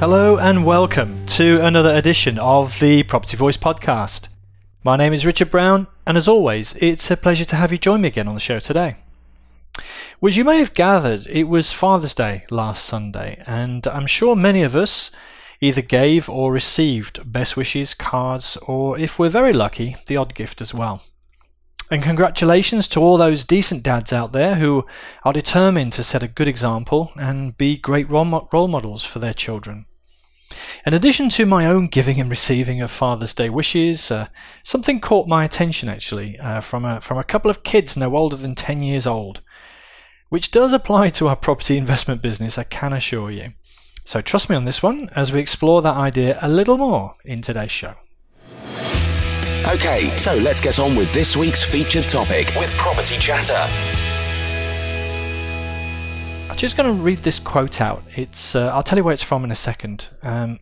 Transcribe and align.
Hello 0.00 0.38
and 0.38 0.64
welcome 0.64 1.26
to 1.26 1.62
another 1.62 1.94
edition 1.94 2.38
of 2.38 2.80
the 2.80 3.02
Property 3.02 3.36
Voice 3.36 3.58
podcast. 3.58 4.28
My 4.82 4.96
name 4.96 5.12
is 5.12 5.26
Richard 5.26 5.50
Brown, 5.50 5.88
and 6.06 6.16
as 6.16 6.26
always, 6.26 6.74
it's 6.76 7.10
a 7.10 7.18
pleasure 7.18 7.44
to 7.44 7.56
have 7.56 7.70
you 7.70 7.76
join 7.76 8.00
me 8.00 8.08
again 8.08 8.26
on 8.26 8.32
the 8.32 8.40
show 8.40 8.58
today. 8.60 8.96
As 10.24 10.38
you 10.38 10.44
may 10.44 10.58
have 10.58 10.72
gathered, 10.72 11.26
it 11.28 11.44
was 11.44 11.70
Father's 11.70 12.14
Day 12.14 12.46
last 12.50 12.86
Sunday, 12.86 13.42
and 13.46 13.86
I'm 13.88 14.06
sure 14.06 14.34
many 14.34 14.62
of 14.62 14.74
us 14.74 15.10
either 15.60 15.82
gave 15.82 16.30
or 16.30 16.50
received 16.50 17.30
best 17.30 17.58
wishes, 17.58 17.92
cards, 17.92 18.56
or 18.66 18.98
if 18.98 19.18
we're 19.18 19.28
very 19.28 19.52
lucky, 19.52 19.96
the 20.06 20.16
odd 20.16 20.34
gift 20.34 20.62
as 20.62 20.72
well. 20.72 21.02
And 21.90 22.02
congratulations 22.02 22.88
to 22.88 23.00
all 23.00 23.18
those 23.18 23.44
decent 23.44 23.82
dads 23.82 24.14
out 24.14 24.32
there 24.32 24.54
who 24.54 24.86
are 25.24 25.34
determined 25.34 25.92
to 25.92 26.02
set 26.02 26.22
a 26.22 26.28
good 26.28 26.48
example 26.48 27.12
and 27.16 27.58
be 27.58 27.76
great 27.76 28.08
role 28.08 28.24
models 28.24 29.04
for 29.04 29.18
their 29.18 29.34
children. 29.34 29.84
In 30.86 30.94
addition 30.94 31.28
to 31.30 31.46
my 31.46 31.66
own 31.66 31.86
giving 31.88 32.20
and 32.20 32.30
receiving 32.30 32.80
of 32.80 32.90
Father's 32.90 33.34
Day 33.34 33.50
wishes, 33.50 34.10
uh, 34.10 34.28
something 34.62 35.00
caught 35.00 35.28
my 35.28 35.44
attention 35.44 35.88
actually 35.88 36.38
uh, 36.38 36.60
from, 36.60 36.84
a, 36.84 37.00
from 37.00 37.18
a 37.18 37.24
couple 37.24 37.50
of 37.50 37.62
kids 37.62 37.96
no 37.96 38.16
older 38.16 38.36
than 38.36 38.54
10 38.54 38.82
years 38.82 39.06
old, 39.06 39.40
which 40.28 40.50
does 40.50 40.72
apply 40.72 41.10
to 41.10 41.28
our 41.28 41.36
property 41.36 41.76
investment 41.76 42.22
business, 42.22 42.58
I 42.58 42.64
can 42.64 42.92
assure 42.92 43.30
you. 43.30 43.52
So 44.04 44.20
trust 44.20 44.48
me 44.50 44.56
on 44.56 44.64
this 44.64 44.82
one 44.82 45.10
as 45.14 45.32
we 45.32 45.40
explore 45.40 45.82
that 45.82 45.96
idea 45.96 46.38
a 46.40 46.48
little 46.48 46.78
more 46.78 47.14
in 47.24 47.42
today's 47.42 47.70
show. 47.70 47.94
Okay, 49.66 50.16
so 50.16 50.34
let's 50.36 50.60
get 50.60 50.78
on 50.78 50.96
with 50.96 51.12
this 51.12 51.36
week's 51.36 51.62
featured 51.62 52.08
topic 52.08 52.50
with 52.56 52.70
Property 52.76 53.18
Chatter. 53.18 53.89
I'm 56.50 56.56
just 56.56 56.76
going 56.76 56.92
to 56.92 57.00
read 57.04 57.18
this 57.18 57.38
quote 57.38 57.80
out. 57.80 58.02
It's 58.16 58.56
uh, 58.56 58.72
I'll 58.74 58.82
tell 58.82 58.98
you 58.98 59.04
where 59.04 59.12
it's 59.12 59.22
from 59.22 59.44
in 59.44 59.52
a 59.52 59.54
second. 59.54 60.08
Um, 60.24 60.58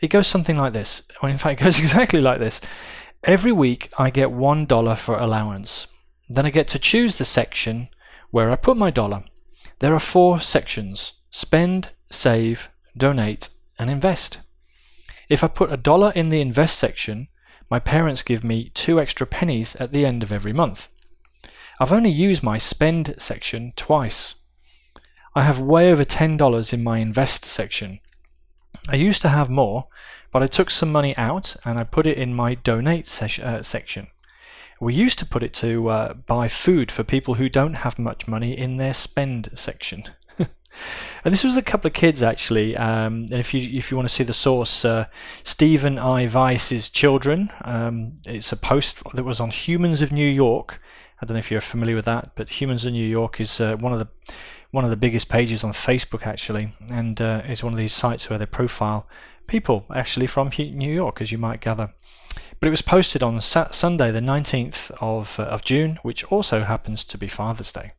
it 0.00 0.08
goes 0.08 0.26
something 0.26 0.58
like 0.58 0.72
this. 0.72 1.04
Well, 1.22 1.30
in 1.30 1.38
fact, 1.38 1.60
it 1.60 1.64
goes 1.64 1.78
exactly 1.78 2.20
like 2.20 2.40
this. 2.40 2.60
Every 3.22 3.52
week 3.52 3.92
I 3.96 4.10
get 4.10 4.32
one 4.32 4.66
dollar 4.66 4.96
for 4.96 5.16
allowance. 5.16 5.86
Then 6.28 6.46
I 6.46 6.50
get 6.50 6.66
to 6.68 6.80
choose 6.80 7.16
the 7.16 7.24
section 7.24 7.90
where 8.32 8.50
I 8.50 8.56
put 8.56 8.76
my 8.76 8.90
dollar. 8.90 9.22
There 9.78 9.94
are 9.94 10.00
four 10.00 10.40
sections: 10.40 11.12
spend, 11.30 11.90
save, 12.10 12.68
donate, 12.96 13.50
and 13.78 13.88
invest. 13.88 14.40
If 15.28 15.44
I 15.44 15.46
put 15.46 15.72
a 15.72 15.76
dollar 15.76 16.10
in 16.10 16.30
the 16.30 16.40
invest 16.40 16.76
section, 16.76 17.28
my 17.70 17.78
parents 17.78 18.24
give 18.24 18.42
me 18.42 18.70
two 18.74 19.00
extra 19.00 19.28
pennies 19.28 19.76
at 19.76 19.92
the 19.92 20.04
end 20.04 20.24
of 20.24 20.32
every 20.32 20.52
month. 20.52 20.88
I've 21.78 21.92
only 21.92 22.10
used 22.10 22.42
my 22.42 22.58
spend 22.58 23.14
section 23.16 23.72
twice. 23.76 24.34
I 25.34 25.42
have 25.42 25.60
way 25.60 25.92
over 25.92 26.04
$10 26.04 26.72
in 26.72 26.82
my 26.82 26.98
invest 26.98 27.44
section. 27.44 28.00
I 28.88 28.96
used 28.96 29.22
to 29.22 29.28
have 29.28 29.48
more, 29.48 29.86
but 30.32 30.42
I 30.42 30.46
took 30.46 30.70
some 30.70 30.90
money 30.90 31.16
out 31.16 31.56
and 31.64 31.78
I 31.78 31.84
put 31.84 32.06
it 32.06 32.18
in 32.18 32.34
my 32.34 32.54
donate 32.54 33.06
se- 33.06 33.42
uh, 33.42 33.62
section. 33.62 34.08
We 34.80 34.94
used 34.94 35.18
to 35.18 35.26
put 35.26 35.42
it 35.42 35.52
to 35.54 35.88
uh, 35.88 36.14
buy 36.14 36.48
food 36.48 36.90
for 36.90 37.04
people 37.04 37.34
who 37.34 37.48
don't 37.48 37.74
have 37.74 37.98
much 37.98 38.26
money 38.26 38.56
in 38.56 38.76
their 38.76 38.94
spend 38.94 39.50
section. 39.54 40.04
and 40.38 41.32
this 41.32 41.44
was 41.44 41.56
a 41.56 41.62
couple 41.62 41.88
of 41.88 41.92
kids 41.94 42.22
actually. 42.22 42.76
Um, 42.76 43.26
and 43.30 43.34
if 43.34 43.52
you 43.52 43.78
if 43.78 43.90
you 43.90 43.96
want 43.96 44.08
to 44.08 44.14
see 44.14 44.24
the 44.24 44.32
source, 44.32 44.84
uh, 44.84 45.06
Stephen 45.44 45.98
I. 45.98 46.26
Weiss's 46.26 46.88
children. 46.88 47.50
Um, 47.62 48.16
it's 48.26 48.52
a 48.52 48.56
post 48.56 49.02
that 49.12 49.24
was 49.24 49.38
on 49.38 49.50
Humans 49.50 50.00
of 50.00 50.12
New 50.12 50.28
York. 50.28 50.80
I 51.20 51.26
don't 51.26 51.34
know 51.34 51.40
if 51.40 51.50
you're 51.50 51.60
familiar 51.60 51.96
with 51.96 52.06
that, 52.06 52.32
but 52.34 52.60
Humans 52.60 52.86
of 52.86 52.92
New 52.92 53.06
York 53.06 53.40
is 53.40 53.60
uh, 53.60 53.76
one 53.76 53.92
of 53.92 53.98
the 53.98 54.08
one 54.70 54.84
of 54.84 54.90
the 54.90 54.96
biggest 54.96 55.28
pages 55.28 55.64
on 55.64 55.72
Facebook 55.72 56.26
actually, 56.26 56.74
and 56.90 57.20
uh, 57.20 57.42
is 57.48 57.64
one 57.64 57.72
of 57.72 57.78
these 57.78 57.92
sites 57.92 58.30
where 58.30 58.38
they 58.38 58.46
profile 58.46 59.06
people 59.46 59.84
actually 59.94 60.28
from 60.28 60.50
New 60.56 60.92
York, 60.92 61.20
as 61.20 61.32
you 61.32 61.38
might 61.38 61.60
gather. 61.60 61.92
But 62.60 62.68
it 62.68 62.70
was 62.70 62.82
posted 62.82 63.22
on 63.22 63.40
Sunday, 63.40 64.12
the 64.12 64.20
19th 64.20 64.92
of, 65.00 65.40
uh, 65.40 65.44
of 65.44 65.64
June, 65.64 65.98
which 66.02 66.22
also 66.24 66.62
happens 66.62 67.04
to 67.04 67.18
be 67.18 67.26
Father's 67.26 67.72
Day. 67.72 67.92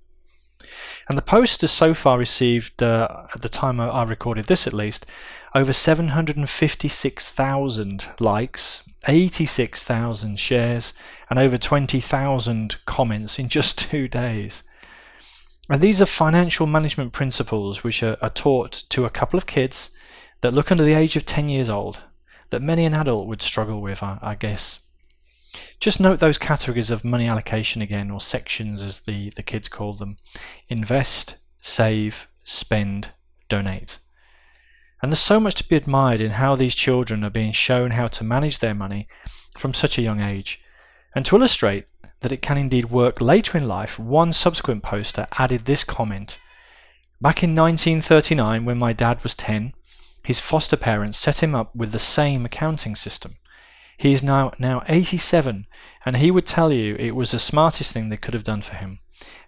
And 1.10 1.18
the 1.18 1.24
post 1.24 1.62
has 1.62 1.72
so 1.72 1.94
far 1.94 2.18
received, 2.18 2.82
uh, 2.82 3.26
at 3.36 3.42
the 3.42 3.50
time 3.50 3.82
I 3.82 4.04
recorded 4.04 4.46
this 4.46 4.68
at 4.68 4.74
least, 4.74 5.06
over 5.54 5.74
756,000 5.74 8.08
likes, 8.20 8.84
86,000 9.08 10.40
shares, 10.40 10.94
and 11.30 11.38
over 11.38 11.58
20,000 11.58 12.78
comments 12.86 13.38
in 13.38 13.50
just 13.50 13.78
two 13.92 14.08
days. 14.08 14.64
And 15.70 15.82
these 15.82 16.02
are 16.02 16.06
financial 16.06 16.68
management 16.68 17.12
principles 17.14 17.84
which 17.84 18.04
are, 18.04 18.18
are 18.22 18.30
taught 18.30 18.84
to 18.90 19.06
a 19.06 19.10
couple 19.10 19.38
of 19.38 19.46
kids 19.46 19.92
that 20.42 20.54
look 20.54 20.70
under 20.72 20.84
the 20.84 20.94
age 20.94 21.16
of 21.16 21.26
10 21.26 21.50
years 21.50 21.70
old 21.70 22.02
that 22.50 22.62
many 22.62 22.86
an 22.86 22.94
adult 22.94 23.28
would 23.28 23.42
struggle 23.42 23.82
with, 23.82 24.04
I, 24.04 24.20
I 24.22 24.36
guess. 24.36 24.82
Just 25.80 26.00
note 26.00 26.20
those 26.20 26.38
categories 26.38 26.92
of 26.92 27.04
money 27.04 27.28
allocation 27.28 27.82
again, 27.82 28.12
or 28.12 28.22
sections 28.22 28.84
as 28.84 29.02
the, 29.02 29.32
the 29.32 29.44
kids 29.44 29.68
call 29.68 29.94
them 29.94 30.18
invest, 30.70 31.38
save, 31.60 32.28
spend, 32.44 33.10
donate. 33.50 33.98
And 35.02 35.12
there's 35.12 35.20
so 35.20 35.40
much 35.40 35.56
to 35.56 35.68
be 35.68 35.76
admired 35.76 36.22
in 36.22 36.32
how 36.32 36.56
these 36.56 36.76
children 36.76 37.24
are 37.24 37.30
being 37.30 37.52
shown 37.52 37.92
how 37.92 38.08
to 38.08 38.24
manage 38.24 38.60
their 38.60 38.76
money 38.76 39.08
from 39.58 39.74
such 39.74 39.98
a 39.98 40.02
young 40.02 40.22
age. 40.22 40.62
And 41.16 41.26
to 41.26 41.36
illustrate 41.36 41.88
that 42.20 42.32
it 42.32 42.42
can 42.42 42.58
indeed 42.58 42.86
work 42.86 43.20
later 43.20 43.58
in 43.58 43.68
life, 43.68 43.98
one 44.00 44.32
subsequent 44.32 44.84
poster 44.84 45.28
added 45.40 45.66
this 45.66 45.84
comment. 45.84 46.40
Back 47.20 47.44
in 47.44 47.56
1939, 47.56 48.64
when 48.66 48.78
my 48.78 48.94
dad 48.94 49.22
was 49.24 49.36
10, 49.36 49.74
his 50.24 50.40
foster 50.40 50.78
parents 50.78 51.18
set 51.18 51.42
him 51.42 51.56
up 51.56 51.76
with 51.76 51.92
the 51.92 52.00
same 52.00 52.46
accounting 52.46 52.96
system. 52.96 53.38
He 53.98 54.12
is 54.12 54.24
now, 54.24 54.54
now 54.60 54.84
87, 54.88 55.66
and 56.06 56.18
he 56.18 56.32
would 56.32 56.46
tell 56.46 56.72
you 56.72 56.96
it 56.96 57.16
was 57.16 57.32
the 57.32 57.40
smartest 57.40 57.92
thing 57.92 58.10
they 58.10 58.18
could 58.18 58.34
have 58.34 58.44
done 58.44 58.62
for 58.62 58.76
him. 58.76 59.00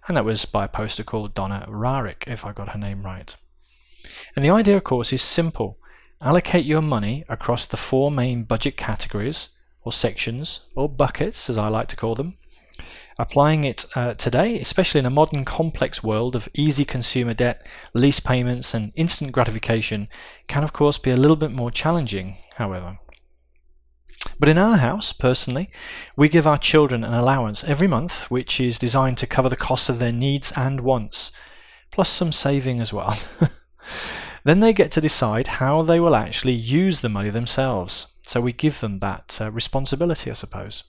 And 0.06 0.16
that 0.16 0.24
was 0.24 0.44
by 0.44 0.64
a 0.64 0.68
poster 0.68 1.02
called 1.02 1.34
Donna 1.34 1.66
Rarick, 1.68 2.24
if 2.26 2.44
I 2.44 2.52
got 2.52 2.70
her 2.70 2.78
name 2.78 3.02
right. 3.02 3.34
And 4.36 4.44
the 4.44 4.50
idea, 4.50 4.76
of 4.76 4.84
course, 4.84 5.12
is 5.12 5.22
simple. 5.22 5.78
Allocate 6.20 6.64
your 6.64 6.82
money 6.82 7.24
across 7.28 7.66
the 7.66 7.76
four 7.76 8.10
main 8.10 8.44
budget 8.44 8.76
categories, 8.76 9.50
or 9.82 9.92
sections, 9.92 10.60
or 10.74 10.88
buckets, 10.88 11.50
as 11.50 11.58
I 11.58 11.68
like 11.68 11.88
to 11.88 11.96
call 11.96 12.14
them, 12.14 12.38
Applying 13.18 13.62
it 13.62 13.84
uh, 13.94 14.14
today, 14.14 14.58
especially 14.58 14.98
in 14.98 15.06
a 15.06 15.10
modern 15.10 15.44
complex 15.44 16.02
world 16.02 16.34
of 16.34 16.48
easy 16.52 16.84
consumer 16.84 17.32
debt, 17.32 17.64
lease 17.92 18.18
payments, 18.18 18.74
and 18.74 18.92
instant 18.96 19.30
gratification, 19.30 20.08
can 20.48 20.64
of 20.64 20.72
course 20.72 20.98
be 20.98 21.10
a 21.10 21.16
little 21.16 21.36
bit 21.36 21.52
more 21.52 21.70
challenging, 21.70 22.38
however. 22.56 22.98
But 24.40 24.48
in 24.48 24.58
our 24.58 24.78
house, 24.78 25.12
personally, 25.12 25.70
we 26.16 26.28
give 26.28 26.46
our 26.46 26.58
children 26.58 27.04
an 27.04 27.14
allowance 27.14 27.62
every 27.62 27.86
month 27.86 28.30
which 28.32 28.58
is 28.58 28.80
designed 28.80 29.18
to 29.18 29.28
cover 29.28 29.48
the 29.48 29.54
costs 29.54 29.88
of 29.88 30.00
their 30.00 30.12
needs 30.12 30.52
and 30.56 30.80
wants, 30.80 31.30
plus 31.92 32.08
some 32.08 32.32
saving 32.32 32.80
as 32.80 32.92
well. 32.92 33.16
then 34.44 34.60
they 34.60 34.72
get 34.72 34.90
to 34.92 35.00
decide 35.00 35.46
how 35.46 35.82
they 35.82 35.98
will 35.98 36.14
actually 36.14 36.52
use 36.52 37.00
the 37.00 37.08
money 37.08 37.30
themselves. 37.30 38.08
So 38.22 38.40
we 38.40 38.52
give 38.52 38.80
them 38.80 38.98
that 38.98 39.38
uh, 39.40 39.50
responsibility, 39.50 40.30
I 40.30 40.34
suppose. 40.34 40.84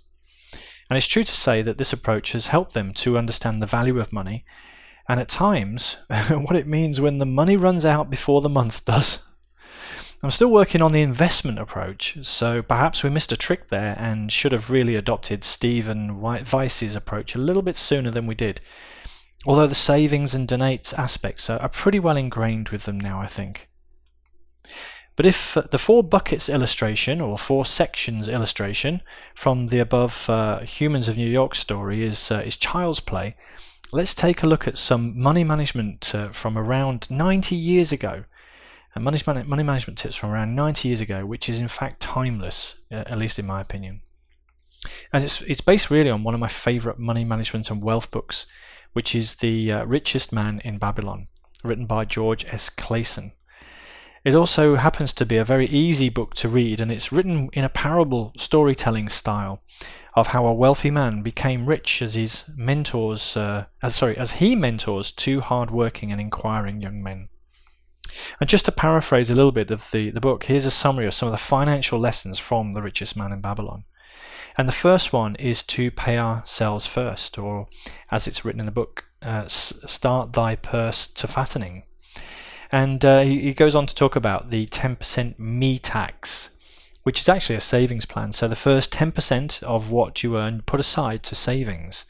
And 0.89 0.97
it's 0.97 1.07
true 1.07 1.23
to 1.23 1.35
say 1.35 1.61
that 1.61 1.77
this 1.77 1.93
approach 1.93 2.33
has 2.33 2.47
helped 2.47 2.73
them 2.73 2.93
to 2.95 3.17
understand 3.17 3.61
the 3.61 3.67
value 3.67 3.99
of 3.99 4.13
money 4.13 4.45
and 5.07 5.19
at 5.19 5.29
times 5.29 5.97
what 6.29 6.55
it 6.55 6.67
means 6.67 7.01
when 7.01 7.17
the 7.17 7.25
money 7.25 7.57
runs 7.57 7.85
out 7.85 8.09
before 8.09 8.41
the 8.41 8.49
month 8.49 8.85
does. 8.85 9.19
I'm 10.23 10.31
still 10.31 10.49
working 10.49 10.81
on 10.81 10.91
the 10.91 11.01
investment 11.01 11.59
approach, 11.59 12.17
so 12.23 12.63
perhaps 12.63 13.03
we 13.03 13.09
missed 13.09 13.31
a 13.31 13.37
trick 13.37 13.67
there 13.67 13.95
and 13.99 14.31
should 14.31 14.53
have 14.53 14.71
really 14.71 14.95
adopted 14.95 15.43
Stephen 15.43 16.19
Weiss's 16.19 16.95
approach 16.95 17.35
a 17.35 17.39
little 17.39 17.61
bit 17.61 17.75
sooner 17.75 18.09
than 18.09 18.25
we 18.25 18.33
did. 18.33 18.59
Although 19.45 19.67
the 19.67 19.75
savings 19.75 20.33
and 20.33 20.47
donates 20.47 20.97
aspects 20.97 21.49
are, 21.49 21.59
are 21.59 21.69
pretty 21.69 21.99
well 21.99 22.17
ingrained 22.17 22.69
with 22.69 22.85
them 22.85 22.99
now, 22.99 23.21
I 23.21 23.27
think. 23.27 23.69
But 25.15 25.25
if 25.25 25.55
uh, 25.55 25.61
the 25.71 25.77
four 25.77 26.03
buckets 26.03 26.49
illustration 26.49 27.21
or 27.21 27.37
four 27.37 27.65
sections 27.65 28.27
illustration 28.27 29.01
from 29.33 29.67
the 29.67 29.79
above 29.79 30.29
uh, 30.29 30.59
Humans 30.59 31.07
of 31.07 31.15
New 31.17 31.29
York 31.29 31.55
story 31.55 32.03
is, 32.03 32.31
uh, 32.31 32.43
is 32.45 32.57
child's 32.57 32.99
play, 32.99 33.35
let's 33.91 34.13
take 34.13 34.43
a 34.43 34.47
look 34.47 34.67
at 34.67 34.77
some 34.77 35.17
money 35.19 35.43
management 35.43 36.13
uh, 36.13 36.29
from 36.29 36.57
around 36.57 37.09
90 37.09 37.55
years 37.55 37.91
ago. 37.91 38.25
and 38.93 39.03
money, 39.03 39.19
money 39.45 39.63
management 39.63 39.97
tips 39.97 40.15
from 40.15 40.31
around 40.31 40.55
90 40.55 40.89
years 40.89 41.01
ago, 41.01 41.25
which 41.25 41.47
is 41.47 41.59
in 41.61 41.69
fact 41.69 42.01
timeless, 42.01 42.75
uh, 42.91 43.03
at 43.05 43.17
least 43.17 43.39
in 43.39 43.45
my 43.45 43.61
opinion. 43.61 44.01
And 45.13 45.23
it's, 45.23 45.41
it's 45.41 45.61
based 45.61 45.89
really 45.89 46.09
on 46.09 46.23
one 46.23 46.33
of 46.33 46.39
my 46.39 46.47
favorite 46.49 46.99
money 46.99 47.23
management 47.23 47.71
and 47.71 47.81
wealth 47.81 48.11
books, 48.11 48.45
which 48.95 49.13
is 49.13 49.35
The 49.35 49.73
uh, 49.73 49.85
Richest 49.85 50.31
Man 50.31 50.61
in 50.63 50.77
Babylon, 50.77 51.27
written 51.65 51.85
by 51.85 52.05
George 52.05 52.45
S. 52.45 52.69
Clason. 52.69 53.33
It 54.23 54.33
also 54.33 54.75
happens 54.75 55.11
to 55.13 55.25
be 55.25 55.35
a 55.35 55.43
very 55.43 55.67
easy 55.67 56.07
book 56.07 56.33
to 56.35 56.47
read, 56.47 56.79
and 56.79 56.89
it's 56.89 57.11
written 57.11 57.49
in 57.51 57.65
a 57.65 57.69
parable 57.69 58.31
storytelling 58.37 59.09
style 59.09 59.61
of 60.15 60.27
how 60.27 60.45
a 60.45 60.53
wealthy 60.53 60.89
man 60.89 61.23
became 61.23 61.65
rich 61.65 62.01
as 62.01 62.13
his 62.13 62.45
mentors, 62.55 63.35
uh, 63.35 63.65
as, 63.83 63.97
sorry, 63.97 64.17
as 64.17 64.31
he 64.31 64.55
mentors 64.55 65.11
two 65.11 65.41
hard-working 65.41 66.09
and 66.13 66.21
inquiring 66.21 66.79
young 66.79 67.03
men. 67.03 67.27
And 68.39 68.47
just 68.47 68.63
to 68.63 68.71
paraphrase 68.71 69.29
a 69.29 69.35
little 69.35 69.51
bit 69.51 69.71
of 69.71 69.91
the, 69.91 70.09
the 70.09 70.21
book, 70.21 70.45
here's 70.45 70.65
a 70.65 70.71
summary 70.71 71.05
of 71.05 71.13
some 71.13 71.27
of 71.27 71.33
the 71.33 71.37
financial 71.37 71.99
lessons 71.99 72.39
from 72.39 72.73
The 72.73 72.81
Richest 72.81 73.17
Man 73.17 73.33
in 73.33 73.41
Babylon. 73.41 73.83
And 74.57 74.67
the 74.67 74.73
first 74.73 75.11
one 75.11 75.35
is 75.35 75.63
to 75.63 75.91
pay 75.91 76.17
ourselves 76.17 76.85
first, 76.85 77.37
or 77.37 77.67
as 78.09 78.27
it's 78.27 78.45
written 78.45 78.61
in 78.61 78.65
the 78.65 78.71
book, 78.71 79.05
uh, 79.21 79.47
start 79.47 80.33
thy 80.33 80.55
purse 80.55 81.07
to 81.07 81.27
fattening. 81.27 81.83
And 82.71 83.03
uh, 83.03 83.21
he, 83.21 83.53
goes 83.53 83.75
on 83.75 83.85
to 83.85 83.95
talk 83.95 84.15
about 84.15 84.51
the 84.51 84.65
10% 84.67 85.37
me 85.37 85.79
tax, 85.79 86.57
which 87.03 87.19
is 87.19 87.29
actually 87.29 87.55
a 87.55 87.61
savings 87.61 88.05
plan. 88.05 88.31
So 88.31 88.47
the 88.47 88.55
first 88.55 88.93
10% 88.93 89.63
of 89.63 89.91
what 89.91 90.23
you 90.23 90.37
earn 90.37 90.61
put 90.61 90.79
aside 90.79 91.23
to 91.23 91.35
savings. 91.35 92.05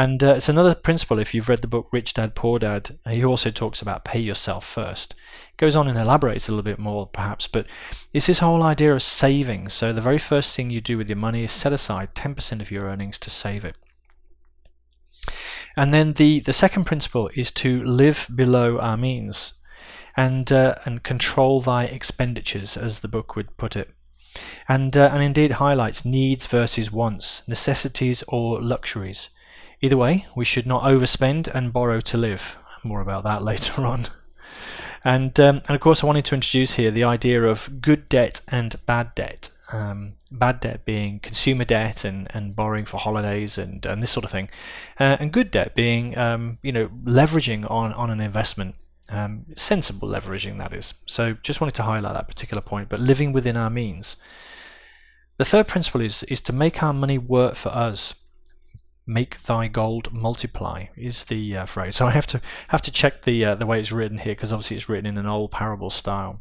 And 0.00 0.24
uh, 0.24 0.36
it's 0.36 0.48
another 0.48 0.74
principle 0.74 1.18
if 1.18 1.34
you've 1.34 1.50
read 1.50 1.60
the 1.60 1.68
book 1.68 1.88
Rich 1.92 2.14
Dad 2.14 2.34
Poor 2.34 2.58
Dad. 2.58 2.96
He 3.06 3.22
also 3.22 3.50
talks 3.50 3.82
about 3.82 4.02
pay 4.02 4.18
yourself 4.18 4.64
first. 4.64 5.14
Goes 5.58 5.76
on 5.76 5.88
and 5.88 5.98
elaborates 5.98 6.48
a 6.48 6.52
little 6.52 6.62
bit 6.62 6.78
more 6.78 7.06
perhaps, 7.06 7.46
but 7.46 7.66
it's 8.14 8.26
this 8.26 8.38
whole 8.38 8.62
idea 8.62 8.94
of 8.94 9.02
saving. 9.02 9.68
So 9.68 9.92
the 9.92 10.00
very 10.00 10.16
first 10.16 10.56
thing 10.56 10.70
you 10.70 10.80
do 10.80 10.96
with 10.96 11.10
your 11.10 11.18
money 11.18 11.44
is 11.44 11.52
set 11.52 11.74
aside 11.74 12.14
10% 12.14 12.62
of 12.62 12.70
your 12.70 12.84
earnings 12.84 13.18
to 13.18 13.28
save 13.28 13.62
it. 13.62 13.76
And 15.76 15.92
then 15.92 16.14
the, 16.14 16.40
the 16.40 16.54
second 16.54 16.84
principle 16.84 17.28
is 17.34 17.50
to 17.52 17.84
live 17.84 18.26
below 18.34 18.78
our 18.78 18.96
means 18.96 19.52
and 20.16 20.50
uh, 20.50 20.76
and 20.86 21.02
control 21.02 21.60
thy 21.60 21.84
expenditures, 21.84 22.78
as 22.78 23.00
the 23.00 23.08
book 23.08 23.36
would 23.36 23.54
put 23.58 23.76
it. 23.76 23.90
And, 24.66 24.96
uh, 24.96 25.10
and 25.12 25.22
indeed 25.22 25.50
highlights 25.50 26.06
needs 26.06 26.46
versus 26.46 26.90
wants, 26.90 27.46
necessities 27.46 28.24
or 28.28 28.62
luxuries. 28.62 29.28
Either 29.82 29.96
way, 29.96 30.26
we 30.34 30.44
should 30.44 30.66
not 30.66 30.82
overspend 30.82 31.48
and 31.48 31.72
borrow 31.72 32.00
to 32.00 32.18
live. 32.18 32.58
More 32.82 33.00
about 33.00 33.24
that 33.24 33.42
later 33.50 33.86
on. 33.86 34.06
And, 35.04 35.38
um, 35.40 35.62
and 35.66 35.74
of 35.74 35.80
course, 35.80 36.04
I 36.04 36.06
wanted 36.06 36.26
to 36.26 36.34
introduce 36.34 36.74
here 36.74 36.90
the 36.90 37.04
idea 37.04 37.42
of 37.42 37.80
good 37.80 38.08
debt 38.08 38.42
and 38.48 38.74
bad 38.84 39.14
debt. 39.14 39.50
Um, 39.72 40.14
bad 40.30 40.60
debt 40.60 40.84
being 40.84 41.20
consumer 41.20 41.64
debt 41.64 42.04
and, 42.04 42.28
and 42.34 42.54
borrowing 42.54 42.84
for 42.84 42.98
holidays 42.98 43.56
and, 43.56 43.86
and 43.86 44.02
this 44.02 44.10
sort 44.10 44.24
of 44.24 44.30
thing, 44.30 44.50
uh, 44.98 45.16
and 45.20 45.32
good 45.32 45.50
debt 45.50 45.76
being 45.76 46.18
um, 46.18 46.58
you 46.62 46.72
know 46.72 46.88
leveraging 47.04 47.70
on, 47.70 47.92
on 47.92 48.10
an 48.10 48.20
investment, 48.20 48.74
um, 49.10 49.46
sensible 49.56 50.08
leveraging 50.08 50.58
that 50.58 50.72
is. 50.72 50.94
So 51.06 51.34
just 51.34 51.60
wanted 51.60 51.74
to 51.74 51.84
highlight 51.84 52.14
that 52.14 52.26
particular 52.26 52.60
point, 52.60 52.88
but 52.88 52.98
living 52.98 53.32
within 53.32 53.56
our 53.56 53.70
means. 53.70 54.16
The 55.36 55.44
third 55.44 55.68
principle 55.68 56.00
is 56.00 56.24
is 56.24 56.40
to 56.42 56.52
make 56.52 56.82
our 56.82 56.92
money 56.92 57.16
work 57.16 57.54
for 57.54 57.70
us 57.70 58.14
make 59.10 59.42
thy 59.42 59.66
gold 59.66 60.12
multiply 60.12 60.86
is 60.96 61.24
the 61.24 61.56
uh, 61.56 61.66
phrase. 61.66 61.96
So 61.96 62.06
I 62.06 62.12
have 62.12 62.26
to 62.28 62.40
have 62.68 62.82
to 62.82 62.92
check 62.92 63.22
the 63.22 63.44
uh, 63.44 63.54
the 63.56 63.66
way 63.66 63.80
it's 63.80 63.92
written 63.92 64.18
here 64.18 64.34
because 64.34 64.52
obviously 64.52 64.76
it's 64.76 64.88
written 64.88 65.06
in 65.06 65.18
an 65.18 65.26
old 65.26 65.50
parable 65.50 65.90
style. 65.90 66.40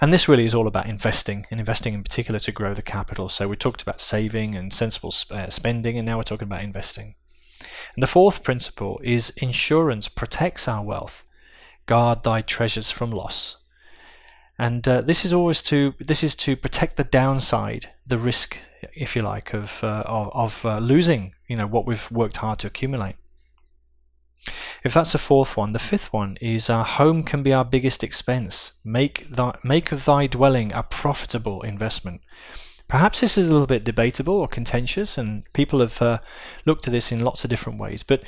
And 0.00 0.12
this 0.12 0.28
really 0.28 0.44
is 0.44 0.54
all 0.54 0.66
about 0.66 0.86
investing, 0.86 1.46
and 1.50 1.60
investing 1.60 1.92
in 1.92 2.02
particular 2.02 2.38
to 2.40 2.52
grow 2.52 2.72
the 2.72 2.82
capital. 2.82 3.28
So 3.28 3.48
we 3.48 3.56
talked 3.56 3.82
about 3.82 4.00
saving 4.00 4.54
and 4.54 4.72
sensible 4.72 5.12
uh, 5.30 5.50
spending, 5.50 5.98
and 5.98 6.06
now 6.06 6.16
we're 6.16 6.22
talking 6.22 6.48
about 6.48 6.62
investing. 6.62 7.16
And 7.94 8.02
the 8.02 8.06
fourth 8.06 8.42
principle 8.42 9.00
is 9.02 9.30
insurance 9.30 10.08
protects 10.08 10.68
our 10.68 10.82
wealth. 10.82 11.24
Guard 11.86 12.22
thy 12.22 12.40
treasures 12.40 12.90
from 12.90 13.10
loss. 13.10 13.56
And 14.58 14.86
uh, 14.88 15.02
this 15.02 15.24
is 15.24 15.32
always 15.32 15.62
to 15.62 15.94
this 16.00 16.24
is 16.24 16.34
to 16.36 16.56
protect 16.56 16.96
the 16.96 17.04
downside, 17.04 17.90
the 18.06 18.18
risk, 18.18 18.58
if 18.92 19.14
you 19.14 19.22
like, 19.22 19.54
of 19.54 19.82
uh, 19.84 20.02
of, 20.06 20.30
of 20.34 20.66
uh, 20.66 20.78
losing, 20.78 21.34
you 21.48 21.56
know, 21.56 21.66
what 21.66 21.86
we've 21.86 22.10
worked 22.10 22.38
hard 22.38 22.58
to 22.60 22.66
accumulate. 22.66 23.16
If 24.82 24.94
that's 24.94 25.12
the 25.12 25.18
fourth 25.18 25.56
one, 25.56 25.72
the 25.72 25.78
fifth 25.78 26.12
one 26.12 26.38
is 26.40 26.70
our 26.70 26.84
home 26.84 27.22
can 27.22 27.42
be 27.42 27.52
our 27.52 27.64
biggest 27.64 28.02
expense. 28.02 28.72
Make 28.84 29.28
thy, 29.30 29.56
make 29.62 29.92
of 29.92 30.04
thy 30.04 30.26
dwelling 30.26 30.72
a 30.72 30.82
profitable 30.82 31.62
investment. 31.62 32.22
Perhaps 32.88 33.20
this 33.20 33.36
is 33.36 33.46
a 33.46 33.52
little 33.52 33.66
bit 33.66 33.84
debatable 33.84 34.34
or 34.34 34.48
contentious, 34.48 35.18
and 35.18 35.44
people 35.52 35.80
have 35.80 36.00
uh, 36.00 36.18
looked 36.64 36.86
at 36.86 36.92
this 36.92 37.12
in 37.12 37.20
lots 37.20 37.44
of 37.44 37.50
different 37.50 37.78
ways. 37.78 38.02
But 38.02 38.22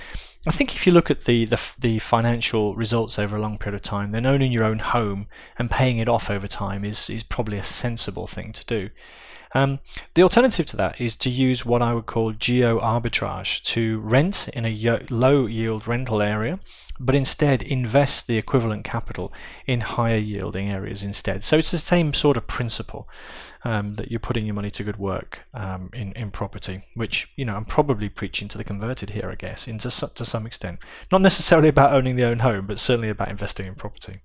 I 0.46 0.50
think 0.50 0.74
if 0.74 0.86
you 0.86 0.92
look 0.92 1.10
at 1.10 1.24
the, 1.24 1.46
the, 1.46 1.60
the 1.78 1.98
financial 1.98 2.74
results 2.74 3.18
over 3.18 3.36
a 3.36 3.40
long 3.40 3.56
period 3.56 3.76
of 3.76 3.82
time, 3.82 4.12
then 4.12 4.26
owning 4.26 4.52
your 4.52 4.64
own 4.64 4.78
home 4.78 5.28
and 5.58 5.70
paying 5.70 5.96
it 5.98 6.08
off 6.08 6.30
over 6.30 6.46
time 6.46 6.84
is 6.84 7.08
is 7.08 7.22
probably 7.22 7.56
a 7.56 7.64
sensible 7.64 8.26
thing 8.26 8.52
to 8.52 8.64
do. 8.66 8.90
Um, 9.52 9.80
the 10.14 10.22
alternative 10.22 10.66
to 10.66 10.76
that 10.76 11.00
is 11.00 11.16
to 11.16 11.30
use 11.30 11.66
what 11.66 11.82
I 11.82 11.92
would 11.92 12.06
call 12.06 12.32
geo 12.32 12.78
arbitrage 12.78 13.62
to 13.64 13.98
rent 14.00 14.48
in 14.48 14.64
a 14.64 15.00
low 15.10 15.46
yield 15.46 15.88
rental 15.88 16.22
area, 16.22 16.60
but 17.00 17.14
instead 17.14 17.62
invest 17.62 18.26
the 18.26 18.38
equivalent 18.38 18.84
capital 18.84 19.32
in 19.66 19.80
higher 19.80 20.18
yielding 20.18 20.70
areas 20.70 21.02
instead. 21.02 21.42
So 21.42 21.58
it's 21.58 21.70
the 21.70 21.78
same 21.78 22.14
sort 22.14 22.36
of 22.36 22.46
principle 22.46 23.08
um, 23.64 23.94
that 23.94 24.10
you're 24.10 24.20
putting 24.20 24.46
your 24.46 24.54
money 24.54 24.70
to 24.70 24.84
good 24.84 24.98
work 24.98 25.40
um, 25.52 25.90
in, 25.92 26.12
in 26.12 26.30
property, 26.30 26.84
which 26.94 27.32
you 27.36 27.44
know 27.44 27.56
I'm 27.56 27.64
probably 27.64 28.08
preaching 28.08 28.48
to 28.48 28.58
the 28.58 28.64
converted 28.64 29.10
here, 29.10 29.28
I 29.30 29.34
guess, 29.34 29.66
into 29.66 29.90
to 29.90 30.24
some 30.24 30.46
extent. 30.46 30.78
Not 31.10 31.22
necessarily 31.22 31.68
about 31.68 31.92
owning 31.92 32.16
the 32.16 32.24
own 32.24 32.40
home, 32.40 32.66
but 32.66 32.78
certainly 32.78 33.08
about 33.08 33.30
investing 33.30 33.66
in 33.66 33.74
property. 33.74 34.20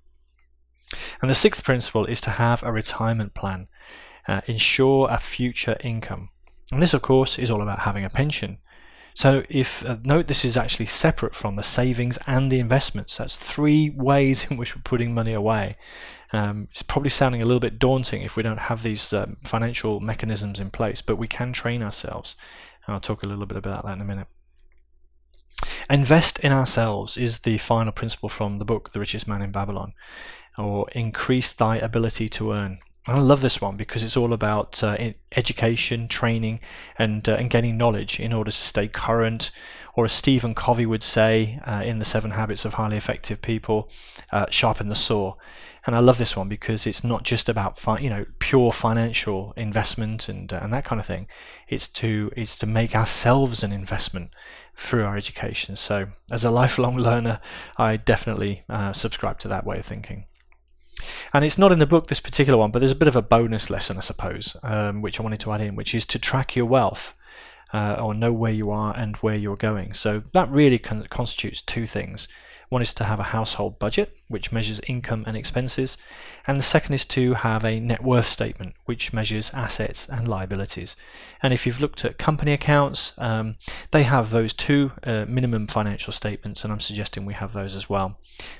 And 1.20 1.28
the 1.28 1.34
sixth 1.34 1.64
principle 1.64 2.06
is 2.06 2.20
to 2.22 2.30
have 2.30 2.62
a 2.62 2.70
retirement 2.70 3.34
plan 3.34 3.66
uh, 4.28 4.40
ensure 4.46 5.08
a 5.10 5.18
future 5.18 5.76
income. 5.82 6.30
And 6.72 6.82
this, 6.82 6.94
of 6.94 7.02
course, 7.02 7.38
is 7.38 7.50
all 7.50 7.62
about 7.62 7.80
having 7.80 8.04
a 8.04 8.10
pension. 8.10 8.58
So 9.14 9.44
if 9.48 9.82
uh, 9.86 9.96
note 10.02 10.26
this 10.26 10.44
is 10.44 10.58
actually 10.58 10.86
separate 10.86 11.34
from 11.34 11.56
the 11.56 11.62
savings 11.62 12.18
and 12.26 12.52
the 12.52 12.58
investments. 12.58 13.16
That's 13.16 13.36
three 13.36 13.88
ways 13.88 14.46
in 14.50 14.58
which 14.58 14.76
we're 14.76 14.82
putting 14.82 15.14
money 15.14 15.32
away. 15.32 15.76
Um, 16.32 16.68
it's 16.70 16.82
probably 16.82 17.08
sounding 17.08 17.40
a 17.40 17.46
little 17.46 17.60
bit 17.60 17.78
daunting 17.78 18.22
if 18.22 18.36
we 18.36 18.42
don't 18.42 18.58
have 18.58 18.82
these 18.82 19.12
um, 19.12 19.38
financial 19.42 20.00
mechanisms 20.00 20.60
in 20.60 20.70
place, 20.70 21.00
but 21.00 21.16
we 21.16 21.28
can 21.28 21.52
train 21.52 21.82
ourselves. 21.82 22.36
And 22.86 22.94
I'll 22.94 23.00
talk 23.00 23.22
a 23.22 23.26
little 23.26 23.46
bit 23.46 23.56
about 23.56 23.86
that 23.86 23.94
in 23.94 24.00
a 24.00 24.04
minute. 24.04 24.26
Invest 25.88 26.38
in 26.40 26.52
ourselves 26.52 27.16
is 27.16 27.38
the 27.38 27.58
final 27.58 27.92
principle 27.92 28.28
from 28.28 28.58
the 28.58 28.64
book 28.64 28.92
The 28.92 29.00
Richest 29.00 29.26
Man 29.26 29.40
in 29.40 29.50
Babylon, 29.50 29.94
or 30.58 30.90
increase 30.90 31.52
thy 31.52 31.76
ability 31.78 32.28
to 32.30 32.52
earn. 32.52 32.80
I 33.08 33.20
love 33.20 33.40
this 33.40 33.60
one 33.60 33.76
because 33.76 34.02
it's 34.02 34.16
all 34.16 34.32
about 34.32 34.82
uh, 34.82 34.96
education, 35.36 36.08
training, 36.08 36.58
and 36.98 37.28
uh, 37.28 37.34
and 37.34 37.48
getting 37.48 37.76
knowledge 37.76 38.18
in 38.18 38.32
order 38.32 38.50
to 38.50 38.56
stay 38.56 38.88
current. 38.88 39.52
Or 39.94 40.04
as 40.06 40.12
Stephen 40.12 40.54
Covey 40.54 40.86
would 40.86 41.04
say 41.04 41.60
uh, 41.64 41.82
in 41.84 42.00
the 42.00 42.04
Seven 42.04 42.32
Habits 42.32 42.64
of 42.64 42.74
Highly 42.74 42.96
Effective 42.96 43.40
People, 43.40 43.88
uh, 44.32 44.46
sharpen 44.50 44.88
the 44.88 44.96
saw. 44.96 45.36
And 45.86 45.94
I 45.94 46.00
love 46.00 46.18
this 46.18 46.36
one 46.36 46.48
because 46.48 46.84
it's 46.84 47.04
not 47.04 47.22
just 47.22 47.48
about 47.48 47.78
fi- 47.78 48.00
you 48.00 48.10
know 48.10 48.26
pure 48.40 48.72
financial 48.72 49.52
investment 49.56 50.28
and 50.28 50.52
uh, 50.52 50.58
and 50.60 50.72
that 50.72 50.84
kind 50.84 50.98
of 51.00 51.06
thing. 51.06 51.28
It's 51.68 51.86
to 52.00 52.32
it's 52.36 52.58
to 52.58 52.66
make 52.66 52.96
ourselves 52.96 53.62
an 53.62 53.72
investment 53.72 54.30
through 54.74 55.04
our 55.04 55.16
education. 55.16 55.76
So 55.76 56.08
as 56.32 56.44
a 56.44 56.50
lifelong 56.50 56.96
learner, 57.08 57.40
I 57.76 57.98
definitely 57.98 58.64
uh, 58.68 58.92
subscribe 58.92 59.38
to 59.40 59.48
that 59.48 59.64
way 59.64 59.78
of 59.78 59.86
thinking. 59.86 60.24
And 61.36 61.44
it's 61.44 61.58
not 61.58 61.70
in 61.70 61.80
the 61.80 61.86
book, 61.86 62.06
this 62.06 62.18
particular 62.18 62.58
one, 62.58 62.70
but 62.70 62.78
there's 62.78 62.92
a 62.92 62.94
bit 62.96 63.08
of 63.08 63.14
a 63.14 63.20
bonus 63.20 63.68
lesson, 63.68 63.98
I 63.98 64.00
suppose, 64.00 64.56
um, 64.62 65.02
which 65.02 65.20
I 65.20 65.22
wanted 65.22 65.40
to 65.40 65.52
add 65.52 65.60
in, 65.60 65.76
which 65.76 65.94
is 65.94 66.06
to 66.06 66.18
track 66.18 66.56
your 66.56 66.64
wealth 66.64 67.14
uh, 67.76 68.02
or 68.02 68.14
know 68.14 68.32
where 68.32 68.52
you 68.52 68.70
are 68.70 68.96
and 68.96 69.16
where 69.16 69.36
you're 69.36 69.56
going. 69.70 69.92
So 69.92 70.22
that 70.32 70.48
really 70.50 70.78
con- 70.78 71.06
constitutes 71.10 71.60
two 71.62 71.86
things 71.86 72.28
one 72.68 72.82
is 72.82 72.92
to 72.94 73.04
have 73.04 73.20
a 73.20 73.30
household 73.34 73.78
budget, 73.78 74.18
which 74.26 74.50
measures 74.50 74.80
income 74.88 75.22
and 75.26 75.36
expenses, 75.36 75.96
and 76.48 76.58
the 76.58 76.64
second 76.64 76.94
is 76.94 77.04
to 77.06 77.34
have 77.34 77.64
a 77.64 77.78
net 77.78 78.02
worth 78.02 78.26
statement, 78.26 78.74
which 78.86 79.12
measures 79.12 79.52
assets 79.54 80.08
and 80.08 80.26
liabilities. 80.26 80.96
And 81.42 81.52
if 81.52 81.64
you've 81.64 81.80
looked 81.80 82.04
at 82.04 82.18
company 82.18 82.52
accounts, 82.52 83.16
um, 83.18 83.56
they 83.92 84.02
have 84.02 84.30
those 84.30 84.52
two 84.52 84.90
uh, 85.04 85.26
minimum 85.28 85.68
financial 85.68 86.12
statements, 86.12 86.64
and 86.64 86.72
I'm 86.72 86.80
suggesting 86.80 87.24
we 87.24 87.34
have 87.34 87.52
those 87.52 87.76
as 87.76 87.88
well. 87.88 88.18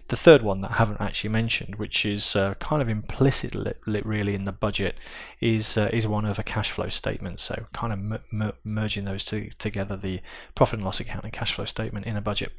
The 0.08 0.16
third 0.16 0.42
one 0.42 0.60
that 0.60 0.72
I 0.72 0.74
haven't 0.74 1.00
actually 1.00 1.30
mentioned, 1.30 1.74
which 1.74 2.06
is 2.06 2.36
uh, 2.36 2.54
kind 2.54 2.80
of 2.80 2.88
implicit 2.88 3.56
really 3.86 4.34
in 4.34 4.44
the 4.44 4.52
budget, 4.52 4.96
is 5.40 5.76
uh, 5.76 5.90
is 5.92 6.06
one 6.06 6.24
of 6.24 6.38
a 6.38 6.44
cash 6.44 6.70
flow 6.70 6.88
statement. 6.88 7.40
So 7.40 7.66
kind 7.72 7.92
of 7.92 8.54
merging 8.64 9.05
those 9.06 9.24
two 9.24 9.48
together, 9.58 9.96
the 9.96 10.20
profit 10.54 10.78
and 10.78 10.84
loss 10.84 11.00
account 11.00 11.24
and 11.24 11.32
cash 11.32 11.54
flow 11.54 11.64
statement 11.64 12.06
in 12.06 12.16
a 12.16 12.20
budget. 12.20 12.52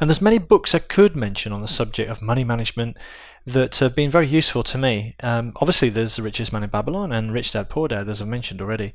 And 0.00 0.08
there's 0.08 0.22
many 0.22 0.38
books 0.38 0.74
I 0.74 0.78
could 0.78 1.14
mention 1.14 1.52
on 1.52 1.62
the 1.62 1.68
subject 1.68 2.10
of 2.10 2.22
money 2.22 2.44
management 2.44 2.96
that 3.44 3.76
have 3.76 3.94
been 3.94 4.10
very 4.10 4.26
useful 4.26 4.62
to 4.64 4.78
me. 4.78 5.14
Um, 5.20 5.52
obviously, 5.56 5.88
there's 5.88 6.16
The 6.16 6.22
Richest 6.22 6.52
Man 6.52 6.62
in 6.62 6.70
Babylon 6.70 7.12
and 7.12 7.32
Rich 7.32 7.52
Dad 7.52 7.68
Poor 7.68 7.88
Dad, 7.88 8.08
as 8.08 8.22
I've 8.22 8.28
mentioned 8.28 8.60
already. 8.60 8.94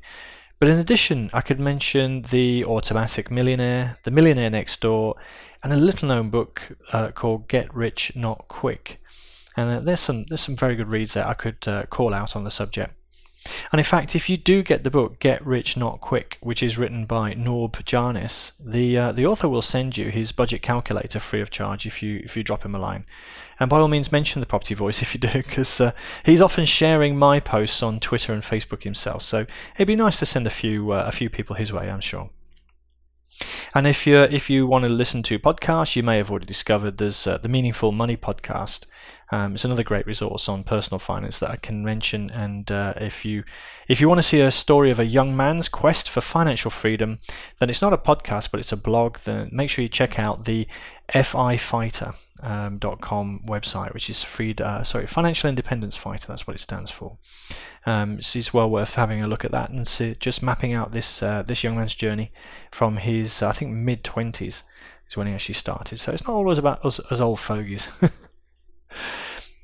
But 0.58 0.68
in 0.68 0.78
addition, 0.78 1.30
I 1.32 1.40
could 1.40 1.60
mention 1.60 2.22
The 2.22 2.64
Automatic 2.64 3.30
Millionaire, 3.30 3.98
The 4.02 4.10
Millionaire 4.10 4.50
Next 4.50 4.80
Door, 4.80 5.16
and 5.62 5.72
a 5.72 5.76
little 5.76 6.08
known 6.08 6.30
book 6.30 6.76
uh, 6.92 7.10
called 7.10 7.48
Get 7.48 7.74
Rich 7.74 8.16
Not 8.16 8.46
Quick. 8.48 9.00
And 9.56 9.70
uh, 9.70 9.80
there's 9.80 10.00
some 10.00 10.24
there's 10.24 10.40
some 10.40 10.56
very 10.56 10.74
good 10.74 10.90
reads 10.90 11.14
that 11.14 11.26
I 11.26 11.34
could 11.34 11.66
uh, 11.68 11.86
call 11.86 12.12
out 12.12 12.34
on 12.34 12.44
the 12.44 12.50
subject. 12.50 12.92
And 13.72 13.78
in 13.78 13.84
fact, 13.84 14.16
if 14.16 14.30
you 14.30 14.36
do 14.36 14.62
get 14.62 14.84
the 14.84 14.90
book 14.90 15.18
Get 15.18 15.44
Rich 15.44 15.76
Not 15.76 16.00
Quick, 16.00 16.38
which 16.40 16.62
is 16.62 16.78
written 16.78 17.04
by 17.04 17.34
Norb 17.34 17.72
Jarnis, 17.84 18.52
the 18.58 18.98
uh, 18.98 19.12
the 19.12 19.26
author 19.26 19.48
will 19.48 19.62
send 19.62 19.98
you 19.98 20.10
his 20.10 20.32
budget 20.32 20.62
calculator 20.62 21.20
free 21.20 21.40
of 21.40 21.50
charge 21.50 21.86
if 21.86 22.02
you 22.02 22.20
if 22.24 22.36
you 22.36 22.42
drop 22.42 22.64
him 22.64 22.74
a 22.74 22.78
line. 22.78 23.04
And 23.60 23.70
by 23.70 23.78
all 23.78 23.88
means, 23.88 24.10
mention 24.10 24.40
the 24.40 24.46
Property 24.46 24.74
Voice 24.74 25.02
if 25.02 25.14
you 25.14 25.20
do, 25.20 25.32
because 25.32 25.80
uh, 25.80 25.92
he's 26.24 26.42
often 26.42 26.64
sharing 26.64 27.16
my 27.16 27.40
posts 27.40 27.82
on 27.82 28.00
Twitter 28.00 28.32
and 28.32 28.42
Facebook 28.42 28.82
himself. 28.82 29.22
So 29.22 29.46
it'd 29.76 29.88
be 29.88 29.96
nice 29.96 30.18
to 30.20 30.26
send 30.26 30.46
a 30.46 30.50
few 30.50 30.92
uh, 30.92 31.04
a 31.06 31.12
few 31.12 31.28
people 31.28 31.56
his 31.56 31.72
way, 31.72 31.90
I'm 31.90 32.00
sure. 32.00 32.30
And 33.74 33.86
if 33.86 34.06
you 34.06 34.20
if 34.20 34.48
you 34.48 34.66
want 34.66 34.86
to 34.86 34.92
listen 34.92 35.22
to 35.24 35.38
podcasts, 35.38 35.96
you 35.96 36.02
may 36.02 36.18
have 36.18 36.30
already 36.30 36.46
discovered 36.46 36.98
there's 36.98 37.26
uh, 37.26 37.38
the 37.38 37.48
Meaningful 37.48 37.92
Money 37.92 38.16
podcast. 38.16 38.86
Um, 39.30 39.54
it's 39.54 39.64
another 39.64 39.82
great 39.82 40.06
resource 40.06 40.48
on 40.48 40.64
personal 40.64 40.98
finance 40.98 41.40
that 41.40 41.50
I 41.50 41.56
can 41.56 41.84
mention. 41.84 42.30
And 42.30 42.70
uh, 42.70 42.94
if 42.96 43.24
you 43.24 43.44
if 43.88 44.00
you 44.00 44.08
want 44.08 44.18
to 44.18 44.22
see 44.22 44.40
a 44.40 44.50
story 44.50 44.90
of 44.90 44.98
a 44.98 45.04
young 45.04 45.36
man's 45.36 45.68
quest 45.68 46.08
for 46.08 46.20
financial 46.20 46.70
freedom, 46.70 47.18
then 47.58 47.70
it's 47.70 47.82
not 47.82 47.92
a 47.92 47.98
podcast, 47.98 48.50
but 48.50 48.60
it's 48.60 48.72
a 48.72 48.76
blog. 48.76 49.18
Then 49.24 49.48
make 49.52 49.70
sure 49.70 49.82
you 49.82 49.88
check 49.88 50.18
out 50.18 50.44
the 50.44 50.66
fifighter.com 51.08 52.16
um, 52.42 53.40
website, 53.46 53.94
which 53.94 54.10
is 54.10 54.22
free. 54.22 54.54
Uh, 54.58 54.82
sorry, 54.82 55.06
Financial 55.06 55.48
Independence 55.48 55.96
Fighter. 55.96 56.26
That's 56.28 56.46
what 56.46 56.56
it 56.56 56.60
stands 56.60 56.90
for. 56.90 57.18
Um, 57.86 58.18
it's 58.18 58.54
well 58.54 58.70
worth 58.70 58.94
having 58.94 59.22
a 59.22 59.26
look 59.26 59.44
at 59.44 59.52
that 59.52 59.70
and 59.70 59.86
see, 59.86 60.16
just 60.18 60.42
mapping 60.42 60.72
out 60.72 60.92
this 60.92 61.22
uh, 61.22 61.42
this 61.42 61.64
young 61.64 61.76
man's 61.76 61.94
journey 61.94 62.32
from 62.70 62.98
his 62.98 63.42
I 63.42 63.52
think 63.52 63.72
mid 63.72 64.04
twenties 64.04 64.64
is 65.08 65.16
when 65.16 65.26
he 65.26 65.34
actually 65.34 65.54
started. 65.54 65.98
So 65.98 66.12
it's 66.12 66.26
not 66.26 66.34
always 66.34 66.58
about 66.58 66.84
us 66.84 67.00
old 67.20 67.40
fogies. 67.40 67.88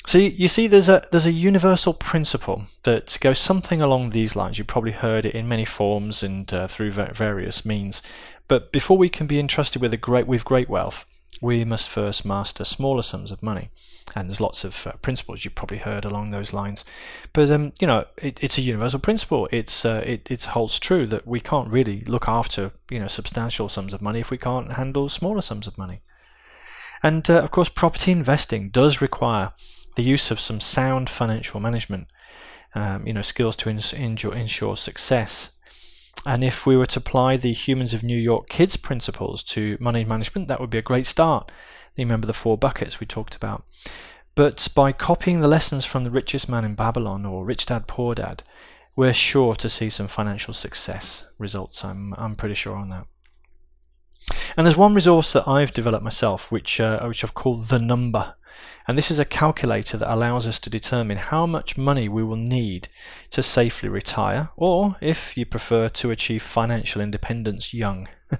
So 0.06 0.18
you 0.18 0.48
see, 0.48 0.66
there's 0.66 0.88
a 0.88 1.06
there's 1.10 1.26
a 1.26 1.32
universal 1.32 1.94
principle 1.94 2.64
that 2.82 3.16
goes 3.20 3.38
something 3.38 3.80
along 3.80 4.10
these 4.10 4.34
lines. 4.34 4.58
You've 4.58 4.66
probably 4.66 4.92
heard 4.92 5.24
it 5.24 5.34
in 5.34 5.46
many 5.46 5.64
forms 5.64 6.22
and 6.22 6.52
uh, 6.52 6.66
through 6.66 6.90
various 6.90 7.64
means. 7.64 8.02
But 8.48 8.72
before 8.72 8.98
we 8.98 9.08
can 9.08 9.28
be 9.28 9.38
entrusted 9.38 9.80
with 9.80 9.94
a 9.94 9.96
great 9.96 10.26
with 10.26 10.44
great 10.44 10.68
wealth, 10.68 11.06
we 11.40 11.64
must 11.64 11.88
first 11.88 12.24
master 12.24 12.64
smaller 12.64 13.02
sums 13.02 13.30
of 13.30 13.42
money. 13.42 13.70
And 14.16 14.28
there's 14.28 14.40
lots 14.40 14.64
of 14.64 14.86
uh, 14.86 14.92
principles 15.02 15.44
you've 15.44 15.54
probably 15.54 15.78
heard 15.78 16.04
along 16.04 16.30
those 16.30 16.52
lines. 16.52 16.84
But 17.32 17.50
um, 17.50 17.72
you 17.80 17.86
know, 17.86 18.06
it, 18.16 18.42
it's 18.42 18.58
a 18.58 18.62
universal 18.62 18.98
principle. 18.98 19.48
It's 19.52 19.84
uh, 19.84 20.02
it, 20.04 20.28
it 20.30 20.42
holds 20.42 20.80
true 20.80 21.06
that 21.06 21.26
we 21.26 21.40
can't 21.40 21.70
really 21.70 22.00
look 22.06 22.26
after 22.26 22.72
you 22.90 22.98
know 22.98 23.06
substantial 23.06 23.68
sums 23.68 23.94
of 23.94 24.02
money 24.02 24.18
if 24.18 24.30
we 24.30 24.38
can't 24.38 24.72
handle 24.72 25.08
smaller 25.08 25.42
sums 25.42 25.68
of 25.68 25.78
money. 25.78 26.00
And 27.02 27.28
uh, 27.30 27.40
of 27.40 27.50
course, 27.50 27.68
property 27.68 28.12
investing 28.12 28.70
does 28.70 29.00
require 29.00 29.52
the 29.96 30.02
use 30.02 30.30
of 30.30 30.40
some 30.40 30.60
sound 30.60 31.10
financial 31.10 31.60
management, 31.60 32.08
um, 32.74 33.06
you 33.06 33.12
know, 33.12 33.22
skills 33.22 33.56
to 33.56 33.68
ensure, 33.68 34.34
ensure 34.34 34.76
success. 34.76 35.50
And 36.26 36.44
if 36.44 36.66
we 36.66 36.76
were 36.76 36.86
to 36.86 36.98
apply 36.98 37.36
the 37.36 37.52
Humans 37.52 37.94
of 37.94 38.02
New 38.02 38.16
York 38.16 38.48
Kids 38.48 38.76
principles 38.76 39.42
to 39.44 39.76
money 39.80 40.04
management, 40.04 40.48
that 40.48 40.60
would 40.60 40.70
be 40.70 40.78
a 40.78 40.82
great 40.82 41.06
start. 41.06 41.50
You 41.96 42.04
remember 42.04 42.26
the 42.26 42.32
four 42.32 42.58
buckets 42.58 43.00
we 43.00 43.06
talked 43.06 43.34
about. 43.34 43.64
But 44.34 44.68
by 44.74 44.92
copying 44.92 45.40
the 45.40 45.48
lessons 45.48 45.84
from 45.84 46.04
the 46.04 46.10
richest 46.10 46.48
man 46.48 46.64
in 46.64 46.74
Babylon 46.74 47.26
or 47.26 47.44
Rich 47.44 47.66
Dad 47.66 47.86
Poor 47.86 48.14
Dad, 48.14 48.42
we're 48.94 49.12
sure 49.12 49.54
to 49.54 49.68
see 49.68 49.88
some 49.88 50.08
financial 50.08 50.54
success 50.54 51.26
results. 51.38 51.84
I'm, 51.84 52.14
I'm 52.14 52.36
pretty 52.36 52.54
sure 52.54 52.76
on 52.76 52.90
that. 52.90 53.06
And 54.56 54.66
there's 54.66 54.76
one 54.76 54.94
resource 54.94 55.32
that 55.32 55.48
I've 55.48 55.72
developed 55.72 56.04
myself, 56.04 56.52
which 56.52 56.80
uh, 56.80 57.04
which 57.06 57.24
I've 57.24 57.34
called 57.34 57.68
the 57.68 57.78
number. 57.78 58.34
And 58.86 58.98
this 58.98 59.10
is 59.10 59.18
a 59.18 59.24
calculator 59.24 59.96
that 59.96 60.12
allows 60.12 60.46
us 60.46 60.58
to 60.60 60.70
determine 60.70 61.16
how 61.16 61.46
much 61.46 61.78
money 61.78 62.08
we 62.08 62.24
will 62.24 62.36
need 62.36 62.88
to 63.30 63.42
safely 63.42 63.88
retire, 63.88 64.50
or 64.56 64.96
if 65.00 65.36
you 65.36 65.46
prefer 65.46 65.88
to 65.88 66.10
achieve 66.10 66.42
financial 66.42 67.00
independence 67.00 67.72
young. 67.72 68.08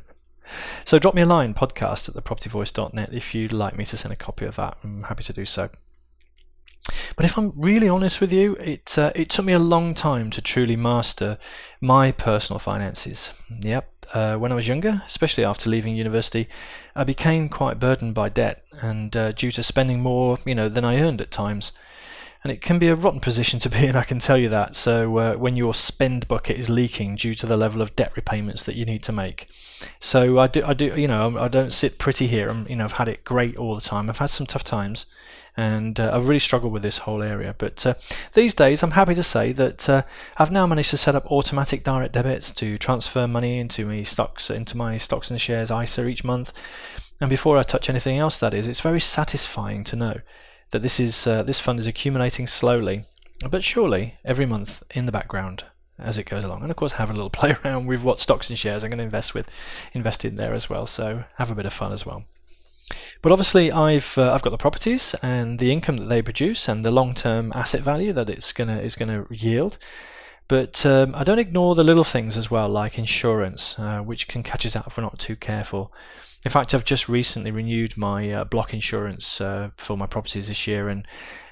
so 0.85 0.99
drop 0.99 1.15
me 1.15 1.23
a 1.23 1.27
line, 1.27 1.55
podcast 1.55 2.09
at 2.09 2.17
thepropertyvoice.net, 2.17 3.13
if 3.13 3.35
you'd 3.35 3.53
like 3.53 3.77
me 3.77 3.85
to 3.85 3.97
send 3.97 4.13
a 4.13 4.17
copy 4.17 4.45
of 4.45 4.57
that. 4.57 4.77
I'm 4.83 5.05
happy 5.05 5.23
to 5.25 5.33
do 5.33 5.45
so. 5.45 5.71
But 7.15 7.25
if 7.25 7.37
I'm 7.37 7.53
really 7.55 7.89
honest 7.89 8.21
with 8.21 8.33
you, 8.33 8.55
it 8.57 8.99
uh, 8.99 9.13
it 9.15 9.29
took 9.29 9.45
me 9.45 9.53
a 9.53 9.59
long 9.59 9.95
time 9.95 10.31
to 10.31 10.43
truly 10.43 10.77
master 10.77 11.39
my 11.81 12.11
personal 12.11 12.59
finances. 12.59 13.31
Yep, 13.61 14.00
uh, 14.13 14.37
when 14.37 14.53
I 14.53 14.55
was 14.55 14.69
younger, 14.69 15.03
especially 15.07 15.45
after 15.45 15.71
leaving 15.71 15.97
university, 15.97 16.49
I 16.95 17.05
became 17.05 17.49
quite 17.49 17.79
burdened 17.79 18.15
by 18.15 18.29
debt, 18.29 18.65
and 18.81 19.17
uh, 19.17 19.33
due 19.33 19.51
to 19.53 19.63
spending 19.63 20.01
more, 20.01 20.39
you 20.45 20.55
know, 20.55 20.69
than 20.69 20.85
I 20.85 21.01
earned 21.01 21.21
at 21.21 21.31
times. 21.31 21.73
And 22.43 22.51
it 22.51 22.63
can 22.63 22.79
be 22.79 22.89
a 22.89 22.95
rotten 22.95 23.21
position 23.21 23.59
to 23.61 23.69
be 23.69 23.87
in, 23.87 23.97
I 23.97 24.05
can 24.05 24.19
tell 24.19 24.39
you 24.39 24.49
that. 24.49 24.75
So 24.75 25.19
uh, 25.19 25.35
when 25.35 25.57
your 25.57 25.75
spend 25.75 26.27
bucket 26.27 26.57
is 26.57 26.71
leaking 26.71 27.17
due 27.17 27.35
to 27.35 27.47
the 27.47 27.57
level 27.57 27.83
of 27.83 27.95
debt 27.97 28.13
repayments 28.17 28.63
that 28.63 28.77
you 28.77 28.87
need 28.87 29.03
to 29.03 29.13
make, 29.13 29.49
so 29.99 30.39
I 30.39 30.47
do, 30.47 30.65
I 30.65 30.73
do, 30.73 30.87
you 30.99 31.07
know, 31.07 31.39
I 31.39 31.49
don't 31.49 31.73
sit 31.73 31.99
pretty 31.99 32.27
here. 32.27 32.49
I'm, 32.49 32.67
you 32.67 32.77
know, 32.77 32.85
I've 32.85 32.93
had 32.93 33.09
it 33.09 33.25
great 33.25 33.57
all 33.59 33.75
the 33.75 33.81
time. 33.83 34.09
I've 34.09 34.19
had 34.19 34.31
some 34.31 34.47
tough 34.47 34.65
times, 34.65 35.05
and 35.61 36.01
uh, 36.01 36.11
I've 36.15 36.27
really 36.27 36.39
struggled 36.39 36.73
with 36.73 36.83
this 36.83 36.99
whole 36.99 37.23
area. 37.23 37.55
But 37.59 37.85
uh, 37.85 37.95
these 38.33 38.55
days, 38.55 38.83
I'm 38.83 38.93
happy 38.93 39.15
to 39.15 39.23
say 39.23 39.53
that 39.53 39.91
uh, 39.91 40.03
I've 40.39 40.51
now 40.51 40.67
managed 40.67 40.89
to 40.91 40.97
set 40.97 41.15
up 41.15 41.31
automatic 41.31 41.85
direct 41.85 42.15
debits 42.15 42.51
to 42.53 42.79
transfer 42.79 43.29
money 43.29 43.59
into 43.59 43.85
my 43.85 44.03
stocks, 44.03 44.49
into 44.49 44.75
my 44.79 44.97
stocks 44.97 45.31
and 45.31 45.39
shares 45.39 45.71
ISA 45.71 46.07
each 46.07 46.25
month. 46.25 46.55
And 47.21 47.29
before 47.29 47.59
I 47.59 47.63
touch 47.63 47.91
anything 47.91 48.19
else, 48.19 48.41
that 48.41 48.55
is, 48.55 48.69
it's 48.69 48.81
very 48.81 49.01
satisfying 49.01 49.85
to 49.85 49.97
know 49.97 50.21
that 50.71 50.81
this 50.81 50.99
is 50.99 51.27
uh, 51.27 51.43
this 51.43 51.61
fund 51.61 51.79
is 51.79 51.87
accumulating 51.87 52.47
slowly, 52.47 53.05
but 53.51 53.63
surely 53.63 54.15
every 54.25 54.47
month 54.47 54.83
in 54.93 55.05
the 55.05 55.13
background 55.13 55.65
as 55.99 56.17
it 56.17 56.25
goes 56.25 56.47
along. 56.47 56.63
And 56.63 56.71
of 56.71 56.79
course, 56.79 56.93
have 56.93 57.11
a 57.11 57.13
little 57.13 57.29
play 57.39 57.55
around 57.63 57.85
with 57.85 58.03
what 58.03 58.19
stocks 58.19 58.49
and 58.49 58.59
shares 58.59 58.83
I'm 58.83 58.89
going 58.89 58.97
to 58.97 59.05
invest 59.05 59.35
with, 59.35 59.47
invest 59.93 60.25
in 60.25 60.37
there 60.37 60.55
as 60.55 60.71
well. 60.71 60.87
So 60.87 61.25
have 61.37 61.51
a 61.51 61.55
bit 61.55 61.67
of 61.67 61.75
fun 61.75 61.93
as 61.93 62.07
well. 62.07 62.25
But 63.23 63.33
obviously, 63.33 63.71
I've 63.71 64.17
uh, 64.17 64.33
I've 64.33 64.43
got 64.43 64.51
the 64.51 64.59
properties 64.59 65.15
and 65.23 65.59
the 65.59 65.73
income 65.73 65.97
that 65.99 66.09
they 66.09 66.23
produce 66.23 66.69
and 66.69 66.85
the 66.85 66.91
long-term 66.91 67.53
asset 67.55 67.83
value 67.83 68.13
that 68.13 68.31
it's 68.31 68.53
gonna 68.53 68.79
is 68.79 68.97
gonna 68.97 69.27
yield. 69.31 69.79
But 70.49 70.85
um, 70.85 71.15
I 71.15 71.23
don't 71.23 71.39
ignore 71.39 71.77
the 71.77 71.85
little 71.85 72.03
things 72.03 72.37
as 72.37 72.51
well, 72.51 72.69
like 72.69 72.99
insurance, 72.99 73.79
uh, 73.79 74.01
which 74.01 74.27
can 74.27 74.43
catch 74.43 74.67
us 74.67 74.75
out 74.75 74.89
if 74.89 74.97
we're 74.97 75.05
not 75.05 75.19
too 75.19 75.37
careful. 75.37 75.93
In 76.45 76.51
fact, 76.51 76.75
I've 76.75 76.85
just 76.85 77.09
recently 77.09 77.53
renewed 77.53 77.97
my 77.97 78.33
uh, 78.33 78.45
block 78.45 78.75
insurance 78.75 79.41
uh, 79.41 79.71
for 79.77 79.97
my 79.97 80.07
properties 80.07 80.49
this 80.49 80.67
year, 80.67 80.89
and 80.89 81.07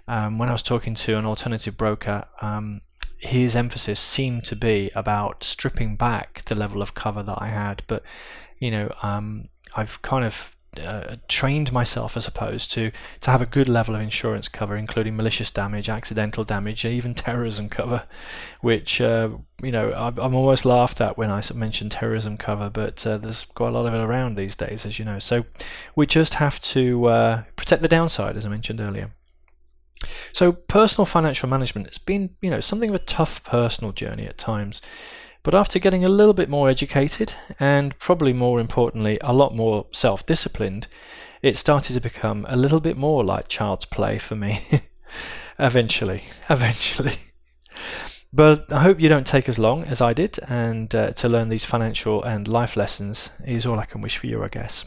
um, 0.08 0.38
when 0.38 0.48
I 0.48 0.52
was 0.52 0.64
talking 0.64 0.94
to 0.94 1.16
an 1.16 1.26
alternative 1.26 1.76
broker, 1.76 2.24
um, 2.40 2.80
his 3.18 3.54
emphasis 3.54 4.00
seemed 4.00 4.44
to 4.44 4.56
be 4.56 4.90
about 4.94 5.44
stripping 5.44 5.96
back 5.96 6.42
the 6.46 6.54
level 6.54 6.82
of 6.82 6.94
cover 6.94 7.22
that 7.22 7.38
I 7.40 7.48
had. 7.48 7.82
But 7.86 8.02
you 8.58 8.70
know, 8.70 8.92
um, 9.02 9.48
I've 9.76 10.00
kind 10.02 10.24
of 10.24 10.56
uh, 10.82 11.16
trained 11.28 11.72
myself, 11.72 12.16
I 12.16 12.20
suppose, 12.20 12.66
to 12.68 12.90
to 13.20 13.30
have 13.30 13.42
a 13.42 13.46
good 13.46 13.68
level 13.68 13.94
of 13.94 14.00
insurance 14.00 14.48
cover, 14.48 14.76
including 14.76 15.16
malicious 15.16 15.50
damage, 15.50 15.88
accidental 15.88 16.44
damage, 16.44 16.84
even 16.84 17.14
terrorism 17.14 17.68
cover, 17.68 18.04
which 18.60 19.00
uh, 19.00 19.30
you 19.62 19.72
know 19.72 19.92
I'm 19.92 20.34
almost 20.34 20.64
laughed 20.64 21.00
at 21.00 21.16
when 21.18 21.30
I 21.30 21.42
mention 21.54 21.88
terrorism 21.88 22.36
cover, 22.36 22.70
but 22.70 23.06
uh, 23.06 23.18
there's 23.18 23.44
quite 23.44 23.68
a 23.68 23.72
lot 23.72 23.86
of 23.86 23.94
it 23.94 23.98
around 23.98 24.36
these 24.36 24.56
days, 24.56 24.86
as 24.86 24.98
you 24.98 25.04
know. 25.04 25.18
So 25.18 25.44
we 25.96 26.06
just 26.06 26.34
have 26.34 26.60
to 26.60 27.06
uh, 27.06 27.42
protect 27.56 27.82
the 27.82 27.88
downside, 27.88 28.36
as 28.36 28.46
I 28.46 28.48
mentioned 28.48 28.80
earlier. 28.80 29.12
So 30.32 30.52
personal 30.52 31.06
financial 31.06 31.48
management, 31.48 31.88
it's 31.88 31.98
been, 31.98 32.30
you 32.40 32.50
know, 32.50 32.60
something 32.60 32.90
of 32.90 32.96
a 32.96 33.00
tough 33.00 33.42
personal 33.42 33.92
journey 33.92 34.26
at 34.26 34.38
times. 34.38 34.80
But 35.48 35.54
after 35.54 35.78
getting 35.78 36.04
a 36.04 36.10
little 36.10 36.34
bit 36.34 36.50
more 36.50 36.68
educated, 36.68 37.32
and 37.58 37.98
probably 37.98 38.34
more 38.34 38.60
importantly, 38.60 39.18
a 39.22 39.32
lot 39.32 39.56
more 39.56 39.86
self 39.92 40.26
disciplined, 40.26 40.88
it 41.40 41.56
started 41.56 41.94
to 41.94 42.02
become 42.02 42.44
a 42.50 42.54
little 42.54 42.80
bit 42.80 42.98
more 42.98 43.24
like 43.24 43.48
child's 43.48 43.86
play 43.86 44.18
for 44.18 44.36
me. 44.36 44.62
eventually, 45.58 46.24
eventually. 46.50 47.16
But 48.30 48.70
I 48.70 48.82
hope 48.82 49.00
you 49.00 49.08
don't 49.08 49.26
take 49.26 49.48
as 49.48 49.58
long 49.58 49.84
as 49.84 50.02
I 50.02 50.12
did, 50.12 50.38
and 50.48 50.94
uh, 50.94 51.12
to 51.12 51.30
learn 51.30 51.48
these 51.48 51.64
financial 51.64 52.22
and 52.22 52.46
life 52.46 52.76
lessons 52.76 53.30
is 53.46 53.64
all 53.64 53.78
I 53.78 53.86
can 53.86 54.02
wish 54.02 54.18
for 54.18 54.26
you, 54.26 54.44
I 54.44 54.48
guess. 54.48 54.84